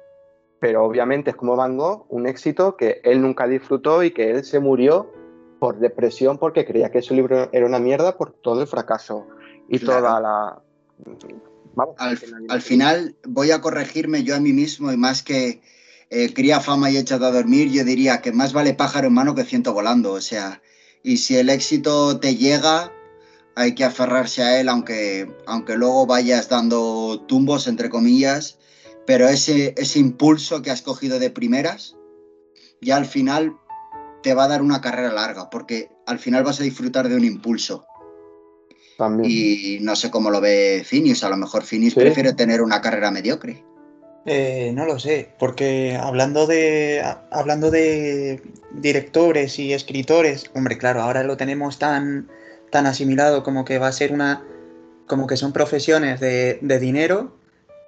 [0.59, 4.43] pero obviamente es como Van Gogh, un éxito que él nunca disfrutó y que él
[4.43, 5.11] se murió
[5.59, 9.27] por depresión porque creía que su libro era una mierda por todo el fracaso
[9.69, 10.61] y toda la...
[12.49, 15.61] al, final voy a corregirme yo a mí mismo y más que
[16.09, 19.35] eh, cría fama y echado a dormir, yo diría que más vale pájaro en mano
[19.35, 20.61] que ciento volando, o sea,
[21.03, 22.91] y si el éxito te llega,
[23.55, 28.59] hay que aferrarse a él, aunque, aunque luego vayas dando tumbos, entre comillas,
[29.05, 31.95] pero ese, ese impulso que has cogido de primeras,
[32.81, 33.55] ya al final
[34.21, 37.23] te va a dar una carrera larga, porque al final vas a disfrutar de un
[37.23, 37.85] impulso.
[38.97, 39.29] También.
[39.29, 43.11] Y no sé cómo lo ve Finis, a lo mejor Finis prefiere tener una carrera
[43.11, 43.63] mediocre.
[44.25, 48.41] Eh, no lo sé, porque hablando de hablando de
[48.71, 52.27] directores y escritores, hombre, claro, ahora lo tenemos tan
[52.75, 54.43] tan asimilado como que va a ser una,
[55.07, 57.37] como que son profesiones de, de dinero,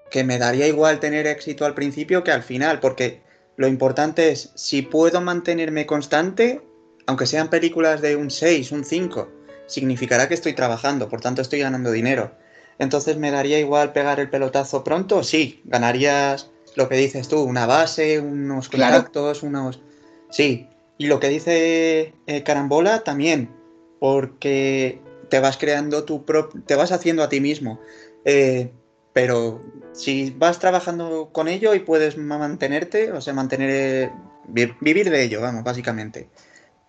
[0.10, 3.22] que me daría igual tener éxito al principio que al final, porque
[3.58, 6.62] lo importante es si puedo mantenerme constante,
[7.06, 9.28] aunque sean películas de un 6, un 5,
[9.66, 12.32] significará que estoy trabajando, por tanto estoy ganando dinero.
[12.80, 17.66] Entonces me daría igual pegar el pelotazo pronto, sí, ganarías lo que dices tú, una
[17.66, 19.82] base, unos contactos, unos...
[20.30, 23.57] Sí, y lo que dice eh, Carambola también,
[24.00, 27.80] porque te vas creando tu propio, te vas haciendo a ti mismo.
[28.26, 28.72] Eh,
[29.14, 34.12] pero si vas trabajando con ello y puedes mantenerte, o sea, mantener,
[34.48, 36.30] vivir de ello, vamos, básicamente,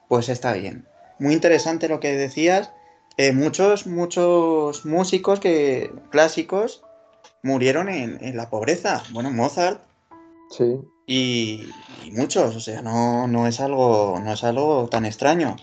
[0.08, 0.86] pues está bien.
[1.18, 2.70] Muy interesante lo que decías.
[3.16, 6.82] Eh, muchos, muchos músicos que, clásicos
[7.42, 9.02] murieron en, la pobreza.
[9.10, 9.80] Bueno, Mozart.
[10.50, 10.80] Sí.
[11.06, 11.70] Y,
[12.12, 15.56] muchos, o sea, no, no, es algo, no es algo tan extraño.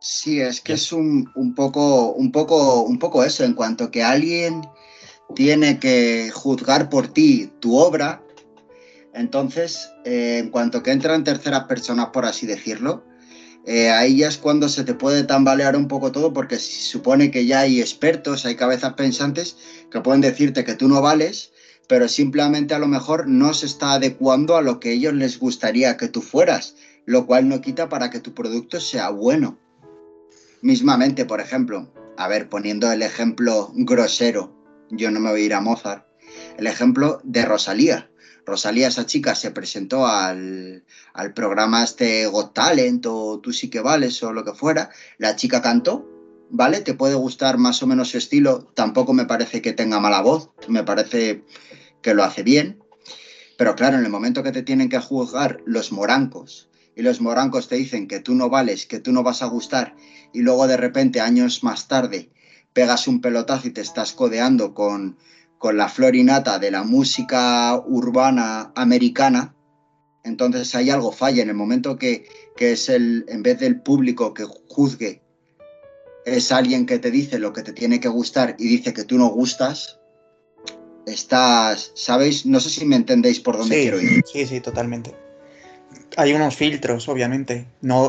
[0.00, 4.02] Sí, es que es un, un, poco, un, poco, un poco eso, en cuanto que
[4.02, 4.62] alguien
[5.34, 8.22] tiene que juzgar por ti tu obra,
[9.12, 13.04] entonces, eh, en cuanto que entran terceras personas, por así decirlo,
[13.66, 17.30] eh, ahí ya es cuando se te puede tambalear un poco todo, porque se supone
[17.30, 19.56] que ya hay expertos, hay cabezas pensantes
[19.90, 21.52] que pueden decirte que tú no vales,
[21.88, 25.96] pero simplemente a lo mejor no se está adecuando a lo que ellos les gustaría
[25.96, 29.58] que tú fueras, lo cual no quita para que tu producto sea bueno.
[30.60, 34.52] Mismamente, por ejemplo, a ver, poniendo el ejemplo grosero,
[34.90, 36.04] yo no me voy a ir a Mozart.
[36.56, 38.10] El ejemplo de Rosalía.
[38.44, 40.82] Rosalía, esa chica, se presentó al,
[41.34, 44.90] programa este Got Talent o Tú sí que vales o lo que fuera.
[45.18, 46.08] La chica cantó,
[46.50, 46.80] ¿vale?
[46.80, 48.64] Te puede gustar más o menos su estilo.
[48.74, 50.50] Tampoco me parece que tenga mala voz.
[50.66, 51.44] Me parece
[52.02, 52.82] que lo hace bien.
[53.56, 56.68] Pero claro, en el momento que te tienen que juzgar los morancos
[56.98, 59.94] y los morancos te dicen que tú no vales, que tú no vas a gustar
[60.32, 62.28] y luego de repente años más tarde
[62.72, 65.16] pegas un pelotazo y te estás codeando con,
[65.72, 69.54] la florinata de la música urbana americana,
[70.24, 72.26] entonces hay algo falla en el momento que,
[72.58, 75.22] es el, en vez del público que juzgue,
[76.26, 79.18] es alguien que te dice lo que te tiene que gustar y dice que tú
[79.18, 80.00] no gustas,
[81.06, 82.44] estás, ¿sabéis?
[82.44, 84.24] No sé si me entendéis por dónde quiero ir.
[84.26, 85.27] Sí, sí, totalmente.
[86.16, 87.66] Hay unos filtros, obviamente.
[87.80, 88.08] No,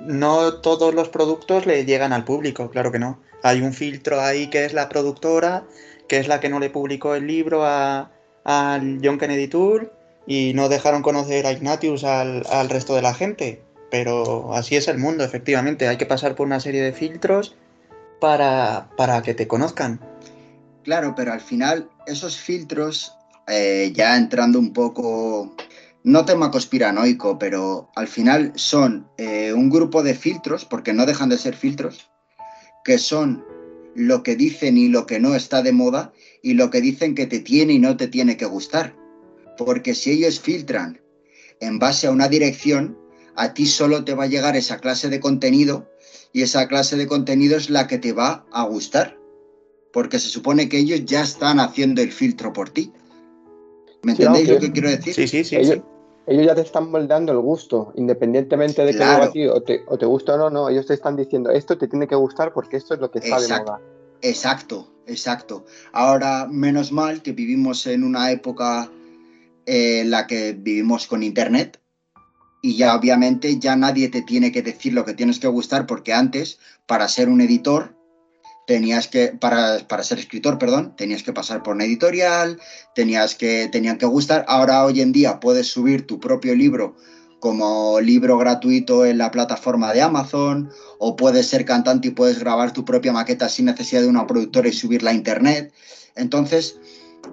[0.00, 3.18] no todos los productos le llegan al público, claro que no.
[3.42, 5.64] Hay un filtro ahí que es la productora,
[6.08, 8.10] que es la que no le publicó el libro a,
[8.44, 9.92] al John Kennedy Tour
[10.26, 13.62] y no dejaron conocer a Ignatius al, resto de la gente.
[13.90, 15.88] Pero así es el mundo, efectivamente.
[15.88, 17.56] Hay que pasar por una serie de filtros
[18.20, 20.00] para, para que te conozcan.
[20.84, 23.14] Claro, pero al final esos filtros,
[23.48, 25.54] eh, ya entrando un poco,
[26.02, 31.28] no tema conspiranoico, pero al final son eh, un grupo de filtros, porque no dejan
[31.28, 32.10] de ser filtros,
[32.84, 33.44] que son
[33.94, 37.26] lo que dicen y lo que no está de moda y lo que dicen que
[37.26, 38.96] te tiene y no te tiene que gustar.
[39.58, 41.00] Porque si ellos filtran
[41.60, 42.98] en base a una dirección,
[43.36, 45.90] a ti solo te va a llegar esa clase de contenido
[46.32, 49.18] y esa clase de contenido es la que te va a gustar.
[49.92, 52.92] Porque se supone que ellos ya están haciendo el filtro por ti.
[54.02, 55.14] ¿Me entendéis lo que quiero decir?
[55.14, 55.82] Sí, sí, sí
[56.30, 59.98] ellos ya te están moldeando el gusto, independientemente de que a ti o te, o
[59.98, 62.76] te guste o no, no, ellos te están diciendo esto te tiene que gustar porque
[62.76, 63.80] esto es lo que está de moda.
[64.22, 65.64] Exacto, exacto.
[65.92, 68.88] Ahora, menos mal que vivimos en una época
[69.66, 71.80] eh, en la que vivimos con internet
[72.62, 76.12] y ya obviamente ya nadie te tiene que decir lo que tienes que gustar porque
[76.12, 77.96] antes, para ser un editor,
[78.70, 82.60] tenías que, para, ser escritor, perdón, tenías que pasar por una editorial,
[82.94, 84.44] tenías que, tenían que gustar.
[84.46, 86.94] Ahora, hoy en día, puedes subir tu propio libro
[87.40, 92.72] como libro gratuito en la plataforma de Amazon, o puedes ser cantante y puedes grabar
[92.72, 95.72] tu propia maqueta sin necesidad de una productora y subirla a internet.
[96.14, 96.78] Entonces,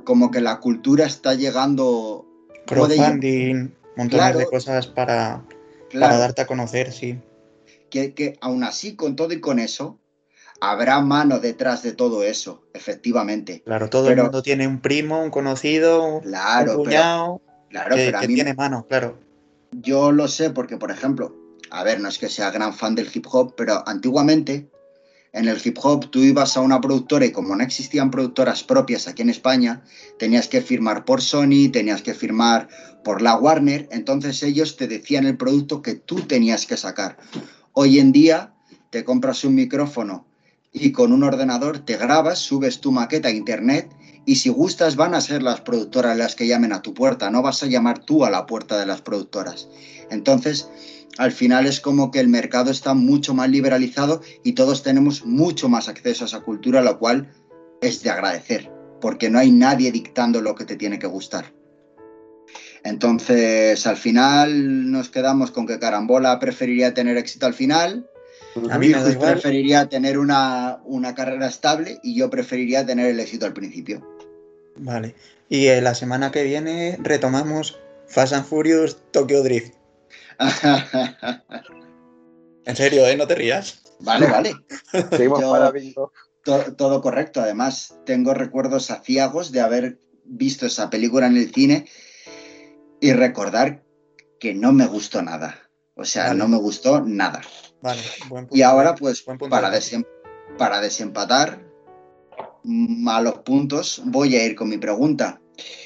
[0.06, 2.26] como que la cultura está llegando.
[2.66, 5.46] Crowdfunding, montones de cosas para,
[5.94, 7.20] para darte a conocer, sí.
[7.92, 10.00] Que, que aún así, con todo y con eso,
[10.60, 13.62] habrá mano detrás de todo eso, efectivamente.
[13.66, 18.54] Claro, todo el mundo tiene un primo, un conocido, un cuñado claro, que, pero tiene
[18.54, 19.20] mano, claro.
[19.72, 21.36] Yo lo sé porque, por ejemplo,
[21.70, 24.70] a ver, no es que sea gran fan del hip hop, pero antiguamente
[25.34, 29.08] en el hip hop tú ibas a una productora y como no existían productoras propias
[29.08, 29.84] aquí en España,
[30.18, 32.70] tenías que firmar por Sony, tenías que firmar
[33.04, 37.18] por la Warner, entonces ellos te decían el producto que tú tenías que sacar.
[37.74, 38.54] Hoy en día
[38.90, 40.27] te compras un micrófono
[40.72, 43.90] y con un ordenador te grabas, subes tu maqueta a internet
[44.26, 47.42] Y si gustas, van a ser las productoras las que llamen a tu puerta, no
[47.42, 49.70] vas a llamar tú a la puerta de las productoras.
[50.12, 50.70] Entonces,
[51.18, 55.70] al final es como que el mercado está mucho más liberalizado y todos tenemos mucho
[55.70, 57.32] más acceso a esa cultura, lo cual
[57.82, 61.54] es de agradecer, porque no hay nadie dictando lo que te tiene que gustar.
[62.84, 68.10] Entonces, al final nos quedamos con que Carambola preferiría tener éxito al final,
[68.70, 73.54] a mí preferiría tener una, una, carrera estable y yo preferiría tener el éxito al
[73.54, 74.06] principio.
[74.76, 75.16] Vale.
[75.50, 79.74] Y eh, la semana que viene retomamos Fast and Furious Tokyo Drift.
[82.66, 83.18] en serio, ¿eh?
[83.18, 83.82] No te rías.
[84.00, 84.54] Vale, vale.
[86.78, 87.42] todo correcto.
[87.42, 91.86] Además, tengo recuerdos aciagos de haber visto esa película en el cine
[93.00, 93.84] y recordar
[94.40, 95.70] que no me gustó nada.
[95.96, 97.42] O sea, no me gustó nada.
[97.82, 98.02] Vale,
[98.52, 99.72] y ahora, pues, para,
[100.58, 101.62] para desempatar
[102.64, 105.42] malos puntos, voy a ir con mi pregunta.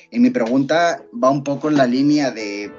[0.09, 2.73] Y mi pregunta va un poco en la línea de,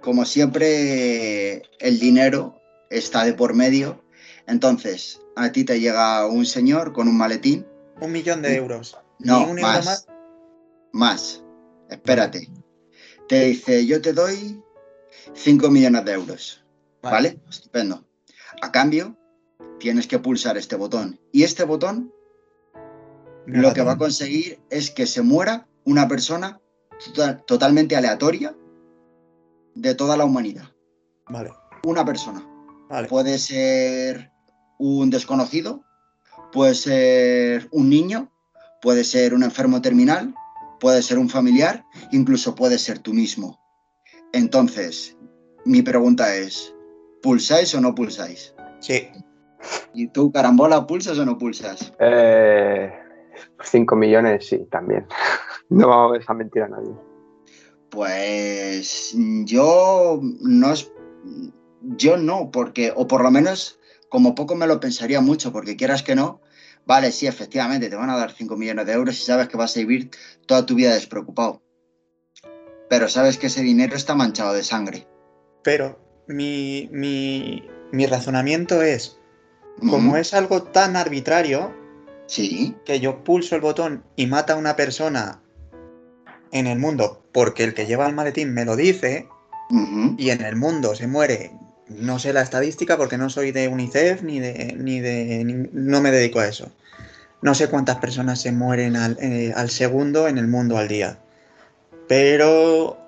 [0.00, 4.02] como siempre, el dinero está de por medio.
[4.46, 7.66] Entonces, a ti te llega un señor con un maletín.
[8.00, 8.96] Un millón de euros.
[9.18, 10.06] No, un más, más.
[10.92, 11.44] Más.
[11.90, 12.48] Espérate.
[13.28, 14.62] Te dice, yo te doy
[15.34, 16.64] 5 millones de euros.
[17.02, 17.38] ¿Vale?
[17.48, 18.07] Estupendo.
[18.60, 19.16] A cambio,
[19.78, 21.20] tienes que pulsar este botón.
[21.32, 22.12] Y este botón
[23.46, 26.60] lo que va a conseguir es que se muera una persona
[27.46, 28.54] totalmente aleatoria
[29.74, 30.64] de toda la humanidad.
[31.28, 31.52] Vale.
[31.84, 32.46] Una persona.
[33.08, 34.32] Puede ser
[34.78, 35.82] un desconocido,
[36.52, 38.30] puede ser un niño,
[38.82, 40.34] puede ser un enfermo terminal,
[40.80, 43.60] puede ser un familiar, incluso puede ser tú mismo.
[44.32, 45.16] Entonces,
[45.64, 46.74] mi pregunta es,
[47.28, 48.54] ¿pulsáis o no pulsáis?
[48.80, 49.06] Sí.
[49.92, 51.92] ¿Y tú, carambola, pulsas o no pulsas?
[52.00, 52.90] Eh,
[53.62, 55.06] 5 millones, sí, también.
[55.68, 56.94] no vamos a mentir a nadie.
[57.90, 59.14] Pues
[59.44, 60.72] yo no
[61.82, 66.02] yo no, porque, o por lo menos como poco me lo pensaría mucho, porque quieras
[66.02, 66.40] que no,
[66.86, 69.76] vale, sí, efectivamente, te van a dar 5 millones de euros y sabes que vas
[69.76, 70.08] a vivir
[70.46, 71.60] toda tu vida despreocupado.
[72.88, 75.06] Pero sabes que ese dinero está manchado de sangre.
[75.62, 79.18] Pero mi, mi, razonamiento es,
[79.90, 81.74] como es algo tan arbitrario,
[82.26, 82.76] sí.
[82.84, 85.40] que yo pulso el botón y mata a una persona
[86.52, 89.28] en el mundo porque el que lleva el maletín me lo dice,
[90.16, 91.52] y en el mundo se muere,
[91.88, 96.10] no sé la estadística porque no soy de UNICEF ni de, ni de no me
[96.10, 96.70] dedico a eso.
[97.40, 101.18] No sé cuántas personas se mueren al, eh, al segundo en el mundo al día.
[102.08, 102.98] Pero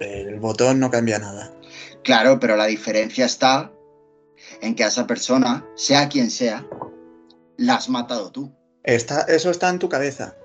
[0.00, 1.52] el botón no cambia nada.
[2.04, 3.72] Claro, pero la diferencia está
[4.60, 6.66] en que a esa persona, sea quien sea,
[7.56, 8.52] la has matado tú.
[8.84, 10.36] Está, eso está en tu cabeza.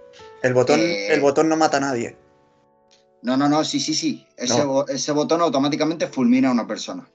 [0.42, 2.18] El botón, el eh, botón no mata a nadie.
[3.22, 4.28] No, no, no, sí, sí, sí.
[4.36, 7.10] Ese, botón automáticamente fulmina a una persona.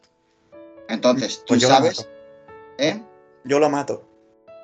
[0.89, 2.09] Entonces, tú pues sabes.
[2.79, 3.03] ¿Eh?
[3.45, 4.09] Yo lo mato.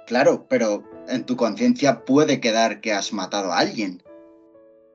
[0.06, 4.02] Claro, pero en tu conciencia puede quedar que has matado a alguien.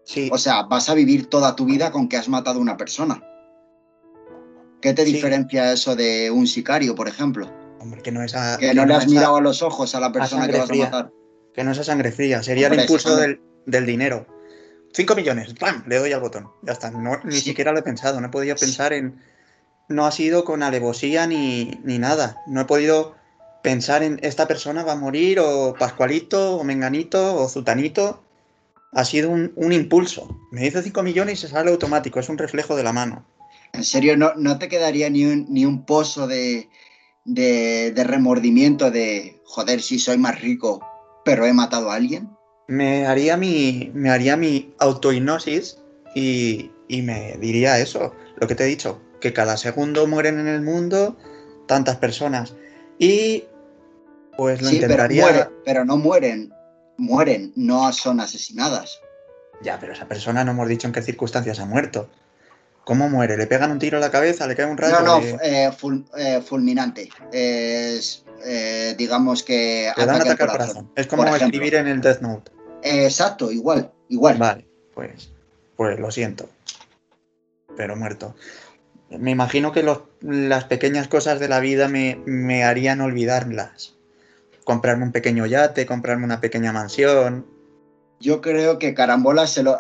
[0.06, 0.30] Sí.
[0.34, 3.24] O sea, vas a vivir toda tu vida con que has matado a una persona.
[4.82, 7.52] ¿Qué te diferencia eso de un sicario, por ejemplo?
[7.80, 10.48] Hombre, que no es Que, no, le has mirado a los ojos a la persona
[10.48, 11.12] que vas a matar.
[11.54, 14.26] Que no es a sangre fría, sería el impulso del, dinero.
[14.94, 15.84] 5 millones, ¡pam!
[15.88, 16.50] Le doy al botón.
[16.64, 16.92] Ya está.
[17.24, 18.20] ni siquiera lo he pensado.
[18.22, 19.22] No he podido pensar en.
[19.88, 22.38] No ha sido con alevosía ni, ni nada.
[22.48, 23.16] No he podido
[23.64, 28.24] pensar en esta persona va a morir, o Pascualito, o Menganito, o Zutanito.
[28.94, 30.40] Ha sido un, un impulso.
[30.52, 32.20] Me dice 5 millones y se sale automático.
[32.20, 33.26] Es un reflejo de la mano.
[33.74, 36.70] ¿En serio no, no te quedaría ni un, ni un pozo de,
[37.26, 40.82] de, remordimiento de, joder, si soy más rico,
[41.24, 42.30] pero he matado a alguien?
[42.68, 45.78] Me haría mi, me haría mi autohipnosis
[46.16, 50.48] y, y me diría eso, lo que te he dicho, que cada segundo mueren en
[50.48, 51.18] el mundo
[51.68, 52.56] tantas personas.
[52.98, 53.46] Y
[54.36, 55.28] pues lo intentaría...
[55.28, 56.52] Pero, pero no mueren,
[56.98, 59.00] mueren, no son asesinadas.
[59.62, 62.10] Ya, pero esa persona no hemos dicho en qué circunstancias ha muerto.
[62.84, 63.38] ¿Cómo muere?
[63.38, 64.48] ¿Le pegan un tiro en la cabeza?
[64.48, 65.00] ¿Le cae un rayo?
[65.02, 65.70] No, no, eh,
[66.18, 67.10] eh, fulminante.
[67.32, 69.92] Es, eh, digamos que.
[69.96, 70.92] Le dan ataque al corazón.
[70.96, 72.52] Es como escribir en el Death Note.
[72.82, 74.38] exacto, igual, igual.
[74.38, 75.32] Vale, pues,
[75.76, 76.50] pues lo siento.
[77.78, 78.36] Pero muerto.
[79.10, 79.84] Me imagino que
[80.22, 83.96] las pequeñas cosas de la vida me, me harían olvidarlas.
[84.64, 87.46] Comprarme un pequeño yate, comprarme una pequeña mansión,
[88.20, 89.78] yo creo que Carambola se lo.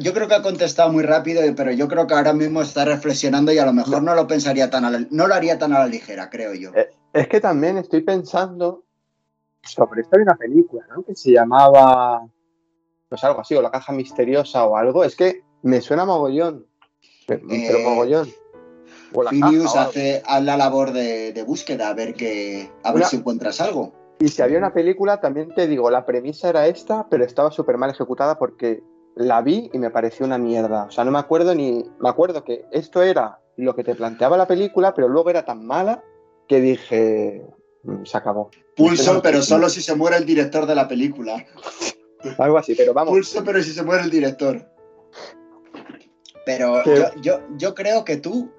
[0.00, 3.52] yo creo que ha contestado muy rápido, pero yo creo que ahora mismo está reflexionando
[3.52, 5.78] y a lo mejor no lo pensaría tan a la, no lo haría tan a
[5.80, 6.72] la ligera, creo yo.
[6.74, 8.84] Eh, es que también estoy pensando
[9.62, 11.02] sobre esto de una película, ¿no?
[11.04, 12.26] Que se llamaba
[13.08, 16.66] pues algo así, o la caja misteriosa o algo, es que me suena mogollón.
[17.26, 18.28] Pero Eh, mogollón.
[19.12, 22.68] O la Phineas caja o hace haz la labor de, de búsqueda, a ver que,
[22.82, 23.92] a ver si encuentras algo.
[24.18, 27.76] Y si había una película, también te digo, la premisa era esta, pero estaba súper
[27.76, 28.82] mal ejecutada porque
[29.14, 30.84] la vi y me pareció una mierda.
[30.84, 31.84] O sea, no me acuerdo ni.
[32.00, 35.66] Me acuerdo que esto era lo que te planteaba la película, pero luego era tan
[35.66, 36.02] mala
[36.48, 37.44] que dije.
[37.82, 38.50] "Mm, Se acabó.
[38.76, 41.44] Pulso, pero solo si se muere el director de la película.
[42.38, 43.12] Algo así, pero vamos.
[43.12, 44.66] Pulso, pero si se muere el director.
[46.44, 48.50] Pero yo, yo, yo creo que tú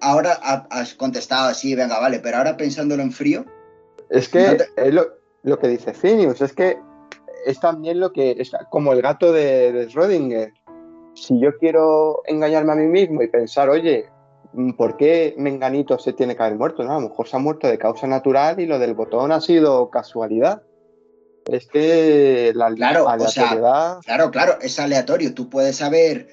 [0.00, 3.44] ahora ha- has contestado así, venga, vale, pero ahora pensándolo en frío,
[4.10, 5.06] Es que No te- es lo,
[5.42, 6.78] lo que dice Phineas, es que
[7.44, 10.52] es también lo que es como el gato de, de Schrödinger.
[11.14, 14.06] Si yo quiero engañarme a mí mismo y pensar, oye,
[14.52, 16.84] mm, ¿por qué Menganito se tiene que haber muerto?
[16.84, 19.40] No, a lo mejor se ha muerto de causa natural y lo del botón ha
[19.40, 20.62] sido casualidad.
[21.46, 23.98] Es que la Claro, o sea, aleatoriedad.
[24.04, 25.32] Claro, claro, es aleatorio.
[25.32, 26.26] Tú puedes haber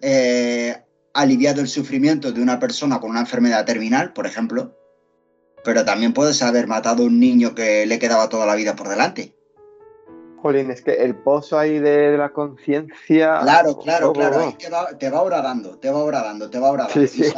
[0.00, 0.76] eh,
[1.14, 4.76] aliviado el sufrimiento de una persona con una enfermedad terminal, por ejemplo,
[5.64, 8.88] pero también puedes haber matado a un niño que le quedaba toda la vida por
[8.88, 9.34] delante.
[10.42, 13.38] Jolín, es que el pozo ahí de, de la conciencia.
[13.42, 14.38] Claro, claro, Oh, claro.
[14.38, 14.48] oh, oh.
[14.48, 17.06] Ahí te va, te va horadando, te va horadando, te va horadando.
[17.06, 17.32] Sí, sí.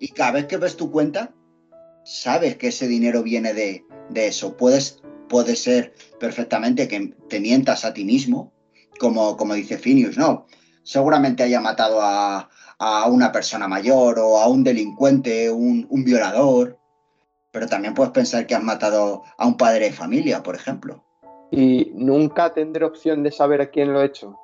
[0.00, 1.32] Y, cada vez que ves tu cuenta,
[2.04, 4.56] sabes que ese dinero viene de, de eso.
[4.56, 8.52] Puedes, puede ser perfectamente que te mientas a ti mismo,
[8.98, 10.46] como, como dice Phineas, ¿no?
[10.82, 12.50] Seguramente haya matado a,
[12.80, 16.81] a una persona mayor o a un delincuente, un, un violador,
[17.52, 21.04] pero también puedes pensar que has matado a un padre de familia, por ejemplo.
[21.50, 24.36] Y nunca tendré opción de saber a quién lo he hecho.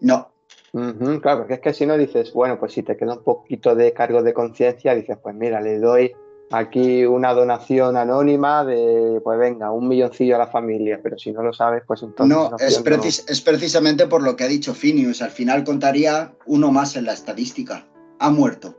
[0.00, 0.30] No,
[0.72, 3.92] claro, porque es que si no dices, bueno, pues si te queda un poquito de
[3.92, 6.12] cargo de conciencia, dices, pues mira, le doy
[6.50, 11.42] aquí una donación anónima de, pues venga, un milloncillo a la familia, pero si no
[11.42, 12.36] lo sabes, pues entonces...
[12.36, 13.02] No, es, no.
[13.04, 15.22] es precisamente por lo que ha dicho Phineas.
[15.22, 17.86] Al final contaría uno más en la estadística.
[18.18, 18.76] Ha muerto.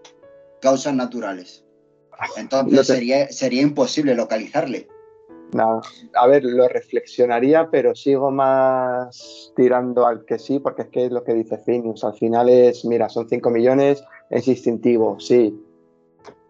[0.62, 1.66] Causas naturales.
[2.38, 4.88] Entonces te- sería, sería imposible localizarle.
[5.54, 5.82] No,
[6.14, 11.12] a ver, lo reflexionaría, pero sigo más tirando al que sí, porque es que es
[11.12, 12.04] lo que dice Phineas.
[12.04, 15.60] Al final es, mira, son 5 millones, es instintivo, sí,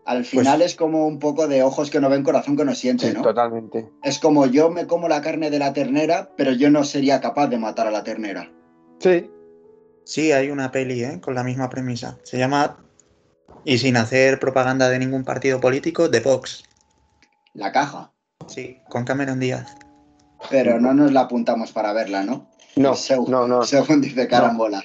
[0.04, 3.08] Al final es como un poco de ojos que no ven, corazón que no siente,
[3.08, 3.22] sí, ¿no?
[3.22, 3.88] totalmente.
[4.04, 7.48] Es como yo me como la carne de la ternera, pero yo no sería capaz
[7.48, 8.52] de matar a la ternera.
[9.00, 9.30] Sí,
[10.04, 11.22] Sí, hay una peli ¿eh?
[11.22, 12.18] con la misma premisa.
[12.24, 12.84] Se llama,
[13.64, 16.64] y sin hacer propaganda de ningún partido político, The Box.
[17.54, 18.12] La caja.
[18.48, 19.76] Sí, con Cameron Díaz.
[20.50, 22.50] Pero no nos la apuntamos para verla, ¿no?
[22.76, 23.64] no, Según- no, no.
[23.64, 24.82] Según dice Carambola.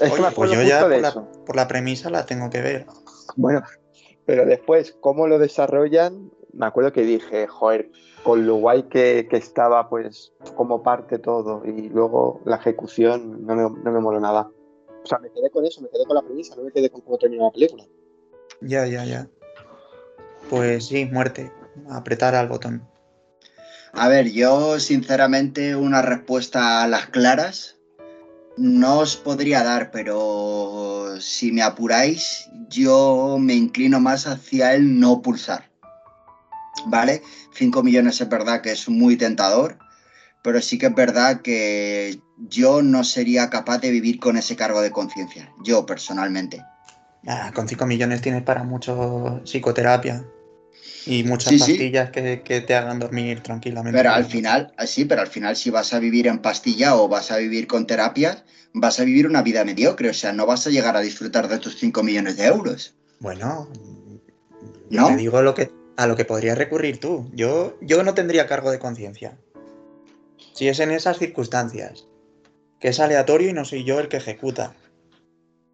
[0.00, 2.86] Es que Oye, pues yo ya de la, por la premisa la tengo que ver.
[3.36, 3.62] Bueno,
[4.26, 7.90] pero después, cómo lo desarrollan, me acuerdo que dije, joder,
[8.24, 13.54] con lo guay que, que estaba, pues, como parte todo, y luego la ejecución no
[13.54, 14.48] me, no me moló nada.
[15.04, 17.02] O sea, me quedé con eso, me quedé con la premisa, no me quedé con
[17.02, 17.84] cómo terminó la película.
[18.62, 19.28] Ya, ya, ya.
[20.48, 21.52] Pues sí, muerte.
[21.90, 22.88] Apretar al botón.
[23.92, 27.76] A ver, yo sinceramente una respuesta a las claras
[28.56, 35.20] no os podría dar, pero si me apuráis, yo me inclino más hacia el no
[35.20, 35.70] pulsar.
[36.86, 37.22] ¿Vale?
[37.52, 39.78] 5 millones es verdad que es muy tentador,
[40.42, 44.80] pero sí que es verdad que yo no sería capaz de vivir con ese cargo
[44.80, 46.62] de conciencia, yo personalmente.
[47.26, 50.24] Ah, con 5 millones tienes para mucho psicoterapia
[51.06, 51.72] y muchas Sí, sí.
[51.72, 53.96] pastillas que, que te hagan dormir tranquilamente.
[53.96, 57.30] Pero al final, sí, pero al final si vas a vivir en pastilla o vas
[57.30, 60.70] a vivir con terapias, vas a vivir una vida mediocre, o sea, no vas a
[60.70, 62.94] llegar a disfrutar de tus 5 millones de euros.
[63.20, 63.68] Bueno,
[64.90, 65.06] yo ¿No?
[65.08, 67.30] te digo lo que, a lo que podrías recurrir tú.
[67.32, 69.38] Yo, yo no tendría cargo de conciencia.
[70.52, 72.06] Si es en esas circunstancias,
[72.84, 74.74] que es aleatorio y no soy yo el que ejecuta.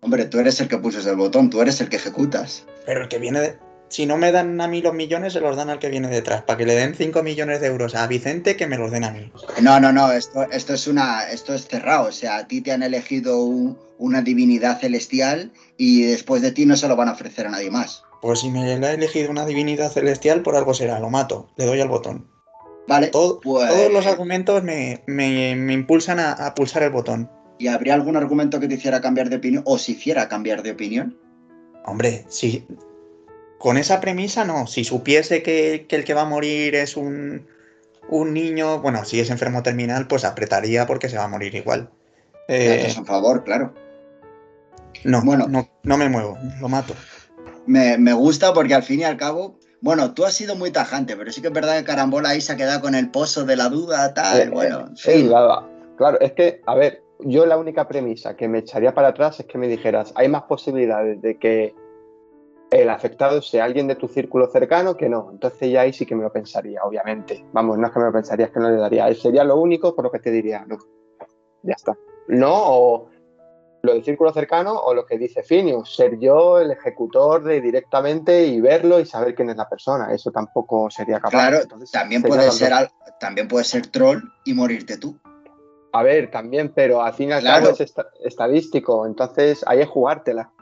[0.00, 2.64] Hombre, tú eres el que puso el botón, tú eres el que ejecutas.
[2.86, 3.58] Pero el que viene de...
[3.88, 6.42] Si no me dan a mí los millones, se los dan al que viene detrás.
[6.42, 9.10] Para que le den 5 millones de euros a Vicente, que me los den a
[9.10, 9.32] mí.
[9.60, 12.70] No, no, no, esto, esto es una, esto es cerrado, o sea, a ti te
[12.70, 17.12] han elegido un- una divinidad celestial y después de ti no se lo van a
[17.14, 18.04] ofrecer a nadie más.
[18.22, 21.00] Pues si me ha elegido una divinidad celestial, por algo será.
[21.00, 22.30] Lo mato, le doy al botón.
[22.90, 23.06] ¿Vale?
[23.06, 27.30] Todo- Pues- Todos los argumentos me, me- me impulsan a, a pulsar el botón.
[27.56, 30.72] ¿Y habría algún argumento que te hiciera cambiar de opinión o si hiciera cambiar de
[30.72, 31.16] opinión?
[31.84, 32.66] Hombre, si
[33.58, 34.66] con esa premisa no.
[34.66, 37.46] Si supiese que, que el que va a morir es un,
[38.08, 41.90] un niño, bueno, si es enfermo terminal, pues apretaría porque se va a morir igual.
[42.48, 43.72] Eh, haces un favor, claro.
[45.04, 45.46] no, bueno.
[45.48, 46.94] no, no me muevo, lo mato.
[47.66, 51.16] Me, me gusta porque al fin y al cabo, bueno, tú has sido muy tajante,
[51.16, 53.56] pero sí que es verdad que Carambola ahí se ha quedado con el pozo de
[53.56, 55.30] la duda, tal, Eh, bueno, Es fin.
[55.30, 55.66] nada.
[55.96, 59.46] Claro, es que, a ver, yo la única premisa que me echaría para atrás es
[59.46, 61.74] que me dijeras, hay más posibilidades de que
[62.70, 65.28] el afectado sea alguien de tu círculo cercano que no.
[65.32, 67.44] Entonces ya ahí sí que me lo pensaría, obviamente.
[67.52, 69.12] Vamos, no es que me lo pensaría, es que no le daría.
[69.14, 70.78] Sería lo único por lo que te diría, no.
[71.62, 71.96] Ya está.
[72.28, 73.08] No, o
[73.82, 78.46] lo del círculo cercano o lo que dice Finius, ser yo el ejecutor de directamente
[78.46, 80.12] y verlo y saber quién es la persona.
[80.12, 81.30] Eso tampoco sería capaz.
[81.30, 81.58] Claro,
[81.92, 82.72] también, puede ser
[83.18, 85.18] también puede ser troll y morirte tú.
[85.92, 90.52] A ver, también, pero al fin y al cabo es estadístico, entonces hay que jugártela.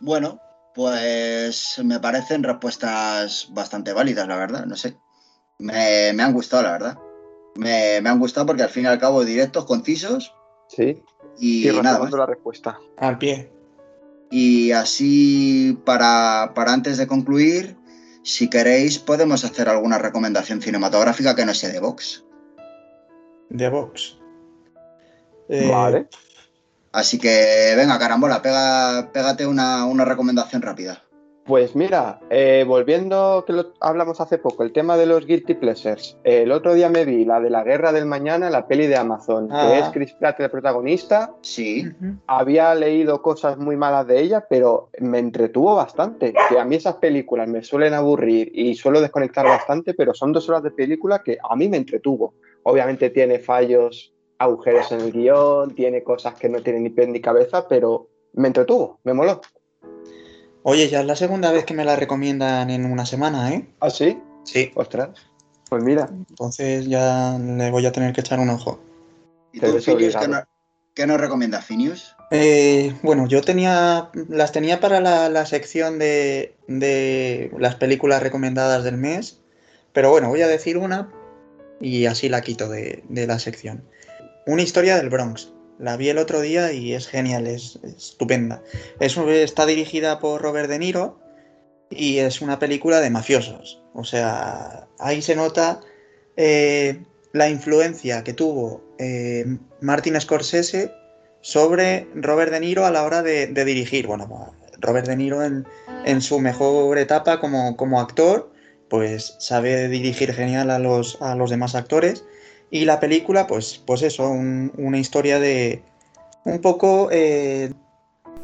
[0.00, 0.40] Bueno,
[0.74, 4.96] pues me parecen respuestas bastante válidas, la verdad, no sé.
[5.58, 6.98] Me, han gustado, la verdad.
[7.56, 10.34] Me, me, han gustado porque al fin y al cabo directos, concisos.
[10.68, 11.02] Sí.
[11.38, 12.78] Y, nada la respuesta.
[12.96, 13.50] Al pie.
[14.30, 17.76] Y así, para, antes de concluir,
[18.22, 22.24] si queréis, podemos hacer alguna recomendación cinematográfica que no sea de Vox.
[23.50, 24.18] De Vox.
[25.48, 26.08] Eh, vale.
[26.92, 31.03] Así que venga, carambola, pega, pégate una, una recomendación rápida.
[31.46, 36.16] Pues mira, eh, volviendo que lo hablamos hace poco, el tema de los guilty pleasures.
[36.24, 39.48] el otro día me vi la de la guerra del mañana, la peli de Amazon,
[39.48, 39.78] que ah.
[39.78, 41.34] es Chris Pratt el protagonista.
[41.42, 41.86] Sí.
[42.26, 46.32] Había leído cosas muy malas de ella, pero me entretuvo bastante.
[46.48, 50.48] Que a mí esas películas me suelen aburrir y suelo desconectar bastante, pero son dos
[50.48, 52.34] horas de película que a mí me entretuvo.
[52.62, 57.20] Obviamente tiene fallos, agujeros en el guion, tiene cosas que no tienen ni pie ni
[57.20, 59.42] cabeza, pero me entretuvo, me moló.
[60.66, 63.68] Oye, ya es la segunda vez que me la recomiendan en una semana, ¿eh?
[63.80, 64.18] ¿Ah, sí?
[64.44, 64.72] Sí.
[64.74, 65.10] Ostras.
[65.68, 66.08] Pues mira.
[66.10, 68.80] Entonces ya le voy a tener que echar un ojo.
[69.52, 70.16] ¿Y tú, Finius,
[70.94, 72.16] qué, nos recomienda Finius?
[72.30, 74.08] Eh, bueno, yo tenía.
[74.30, 79.42] Las tenía para la, sección de, las películas recomendadas del mes.
[79.92, 81.12] Pero bueno, voy a decir una
[81.78, 83.84] y así la quito de, de la sección.
[84.46, 85.53] Una historia del Bronx.
[85.78, 88.62] La vi el otro día y es genial, es, estupenda.
[89.00, 91.18] está dirigida por Robert De Niro
[91.90, 93.82] y es una película de mafiosos.
[93.92, 95.80] O sea, ahí se nota
[96.36, 97.02] eh,
[97.32, 99.44] la influencia que tuvo eh,
[99.80, 100.92] Martin Scorsese
[101.40, 104.06] sobre Robert De Niro a la hora de, dirigir.
[104.06, 108.52] Bueno, Robert De Niro en, su mejor etapa como, como, actor,
[108.88, 112.24] pues sabe dirigir genial a los, a los demás actores
[112.74, 115.84] y la película, pues, pues eso, una historia de
[116.42, 117.72] un poco eh,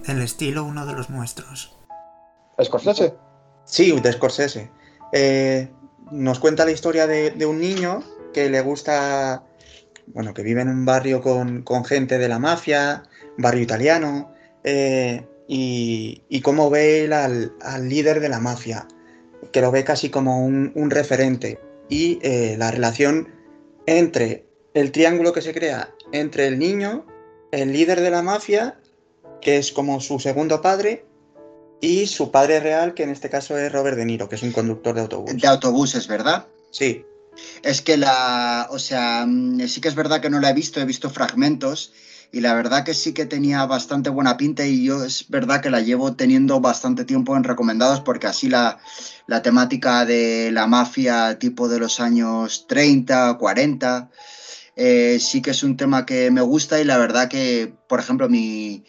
[0.06, 1.76] el estilo uno de los nuestros.
[2.62, 3.14] ¿Scorsese?
[3.64, 4.70] Sí, de Scorsese.
[5.12, 5.68] Eh,
[6.12, 9.42] nos cuenta la historia de, un niño que le gusta,
[10.06, 13.02] bueno, que vive en un barrio con, gente de la mafia,
[13.36, 17.52] barrio italiano, eh, y, cómo ve él al,
[17.88, 18.86] líder de la mafia,
[19.50, 21.58] que lo ve casi como un, un referente,
[21.88, 22.20] y
[22.56, 23.39] la relación
[23.86, 27.06] entre el triángulo que se crea entre el niño,
[27.52, 28.80] el líder de la mafia,
[29.40, 31.04] que es como su segundo padre,
[31.80, 34.52] y su padre real, que en este caso es Robert De Niro, que es un
[34.52, 35.36] conductor de autobús.
[35.36, 36.46] De autobuses, ¿verdad?
[36.70, 37.04] Sí.
[37.62, 40.80] Es que la, o sea, mm, sí que es verdad que no la he visto,
[40.80, 41.92] he visto fragmentos
[42.32, 45.70] y la verdad que sí que tenía bastante buena pinta y yo es verdad que
[45.70, 48.78] la llevo teniendo bastante tiempo en recomendados porque así la,
[49.42, 54.10] temática de la mafia tipo de los años 30, 40,
[54.76, 58.28] eh, sí que es un tema que me gusta y la verdad que, por ejemplo,
[58.28, 58.84] mi,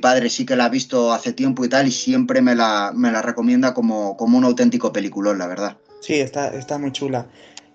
[0.00, 3.10] padre sí que la ha visto hace tiempo y tal y siempre me la, me
[3.10, 5.76] la recomienda como, como un auténtico peliculón, la verdad.
[6.00, 7.26] Sí, está, está muy chula.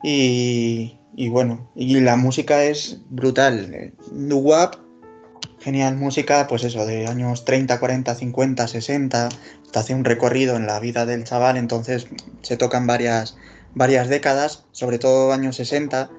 [0.03, 3.93] Y, y bueno, y la música es brutal.
[4.12, 4.88] Nuwap
[5.59, 9.29] genial música, pues eso, de años 30, 40, 50, 60,
[9.71, 12.07] te hace un recorrido en la vida del chaval, entonces
[12.41, 13.37] se tocan varias,
[13.75, 16.09] varias décadas, sobre todo años 60,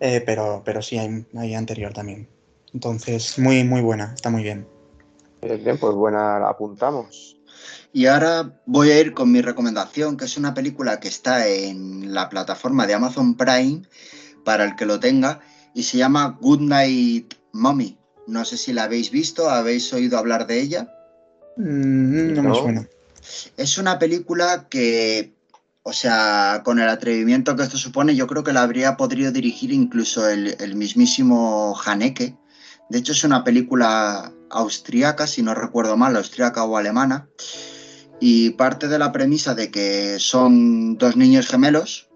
[0.00, 2.28] eh, pero, pero sí hay, anterior también.
[2.74, 4.66] Entonces, muy, muy buena, está muy bien.
[5.42, 7.36] Bien, pues buena, la apuntamos.
[7.92, 12.14] Y ahora voy a ir con mi recomendación, que es una película que está en
[12.14, 13.82] la plataforma de Amazon Prime,
[14.44, 15.40] para el que lo tenga,
[15.74, 17.98] y se llama Good Night Mommy.
[18.26, 20.88] No sé si la habéis visto, habéis oído hablar de ella.
[21.56, 22.88] Mm, no, me suena.
[23.56, 25.32] Es una película que,
[25.82, 29.72] o sea, con el atrevimiento que esto supone, yo creo que la habría podido dirigir
[29.72, 32.36] incluso el, mismísimo Haneke.
[32.88, 37.28] De hecho, es una película austriaca, si no recuerdo mal, austriaca o alemana.
[38.20, 42.08] Y parte de la premisa de que son dos niños gemelos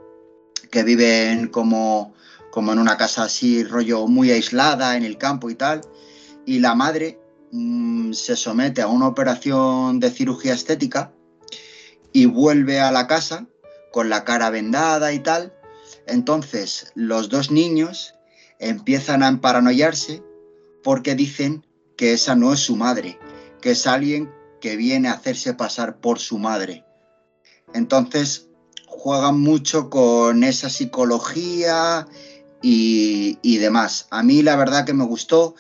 [0.71, 2.15] que viven como,
[2.51, 5.81] como en una casa así, rollo muy aislada, en el campo y tal
[6.47, 7.21] y la madre
[7.53, 11.13] mm, se somete a una operación de cirugía estética
[12.13, 13.47] y vuelve a la casa
[13.93, 15.53] con la cara vendada y tal.
[16.07, 18.15] Entonces los dos niños
[18.59, 20.23] empiezan a paranoiarse
[20.83, 21.67] porque dicen
[21.97, 23.19] que esa no es su madre,
[23.61, 24.31] que es alguien
[24.61, 26.85] que viene a hacerse pasar por su madre.
[27.75, 28.49] Entonces
[28.87, 32.07] juegan mucho con esa psicología
[32.63, 34.07] y, demás.
[34.11, 35.55] A mí la verdad que me gustó.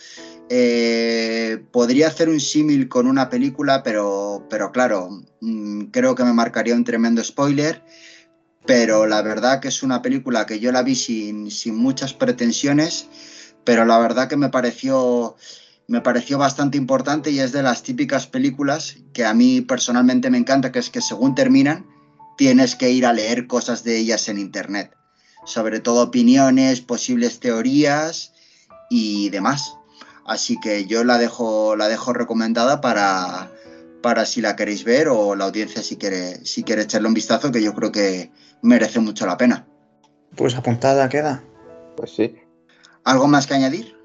[0.48, 6.32] Eh, podría hacer un símil con una película, pero, pero claro, mm, creo que me
[6.32, 7.82] marcaría un tremendo spoiler.
[8.64, 13.08] Pero la verdad que es una película que yo la vi sin, sin muchas pretensiones,
[13.64, 15.36] pero la verdad que me pareció,
[15.86, 20.38] me pareció bastante importante y es de las típicas películas que a mí personalmente me
[20.38, 21.86] encanta, que es que según terminan,
[22.36, 24.96] tienes que ir a leer cosas de ellas en internet
[25.46, 28.32] sobre todo opiniones, posibles teorías
[28.90, 29.76] y demás.
[30.26, 33.52] Así que yo la dejo, la dejo recomendada para,
[34.02, 37.52] para si la queréis ver o la audiencia si quiere, si quiere echarle un vistazo,
[37.52, 38.30] que yo creo que
[38.62, 39.66] merece mucho la pena.
[40.34, 41.44] Pues apuntada queda.
[41.96, 42.34] Pues sí.
[43.04, 43.96] ¿Algo más que añadir?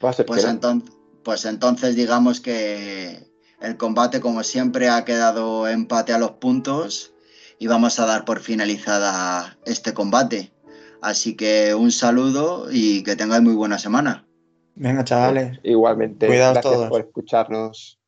[0.00, 3.26] Pues, entonces, pues entonces digamos que
[3.60, 7.14] el combate, como siempre, ha quedado empate a los puntos
[7.58, 10.52] y vamos a dar por finalizada este combate.
[11.00, 14.23] Así que un saludo y que tengáis muy buena semana.
[14.76, 15.58] Venga, chavales.
[15.62, 16.26] Igualmente.
[16.26, 16.88] Cuidaos gracias todos.
[16.88, 17.98] por escucharnos.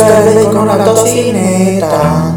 [0.00, 2.36] ¿Te gusta el bacon la tocineta?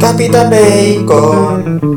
[0.00, 1.87] Capitán Bacon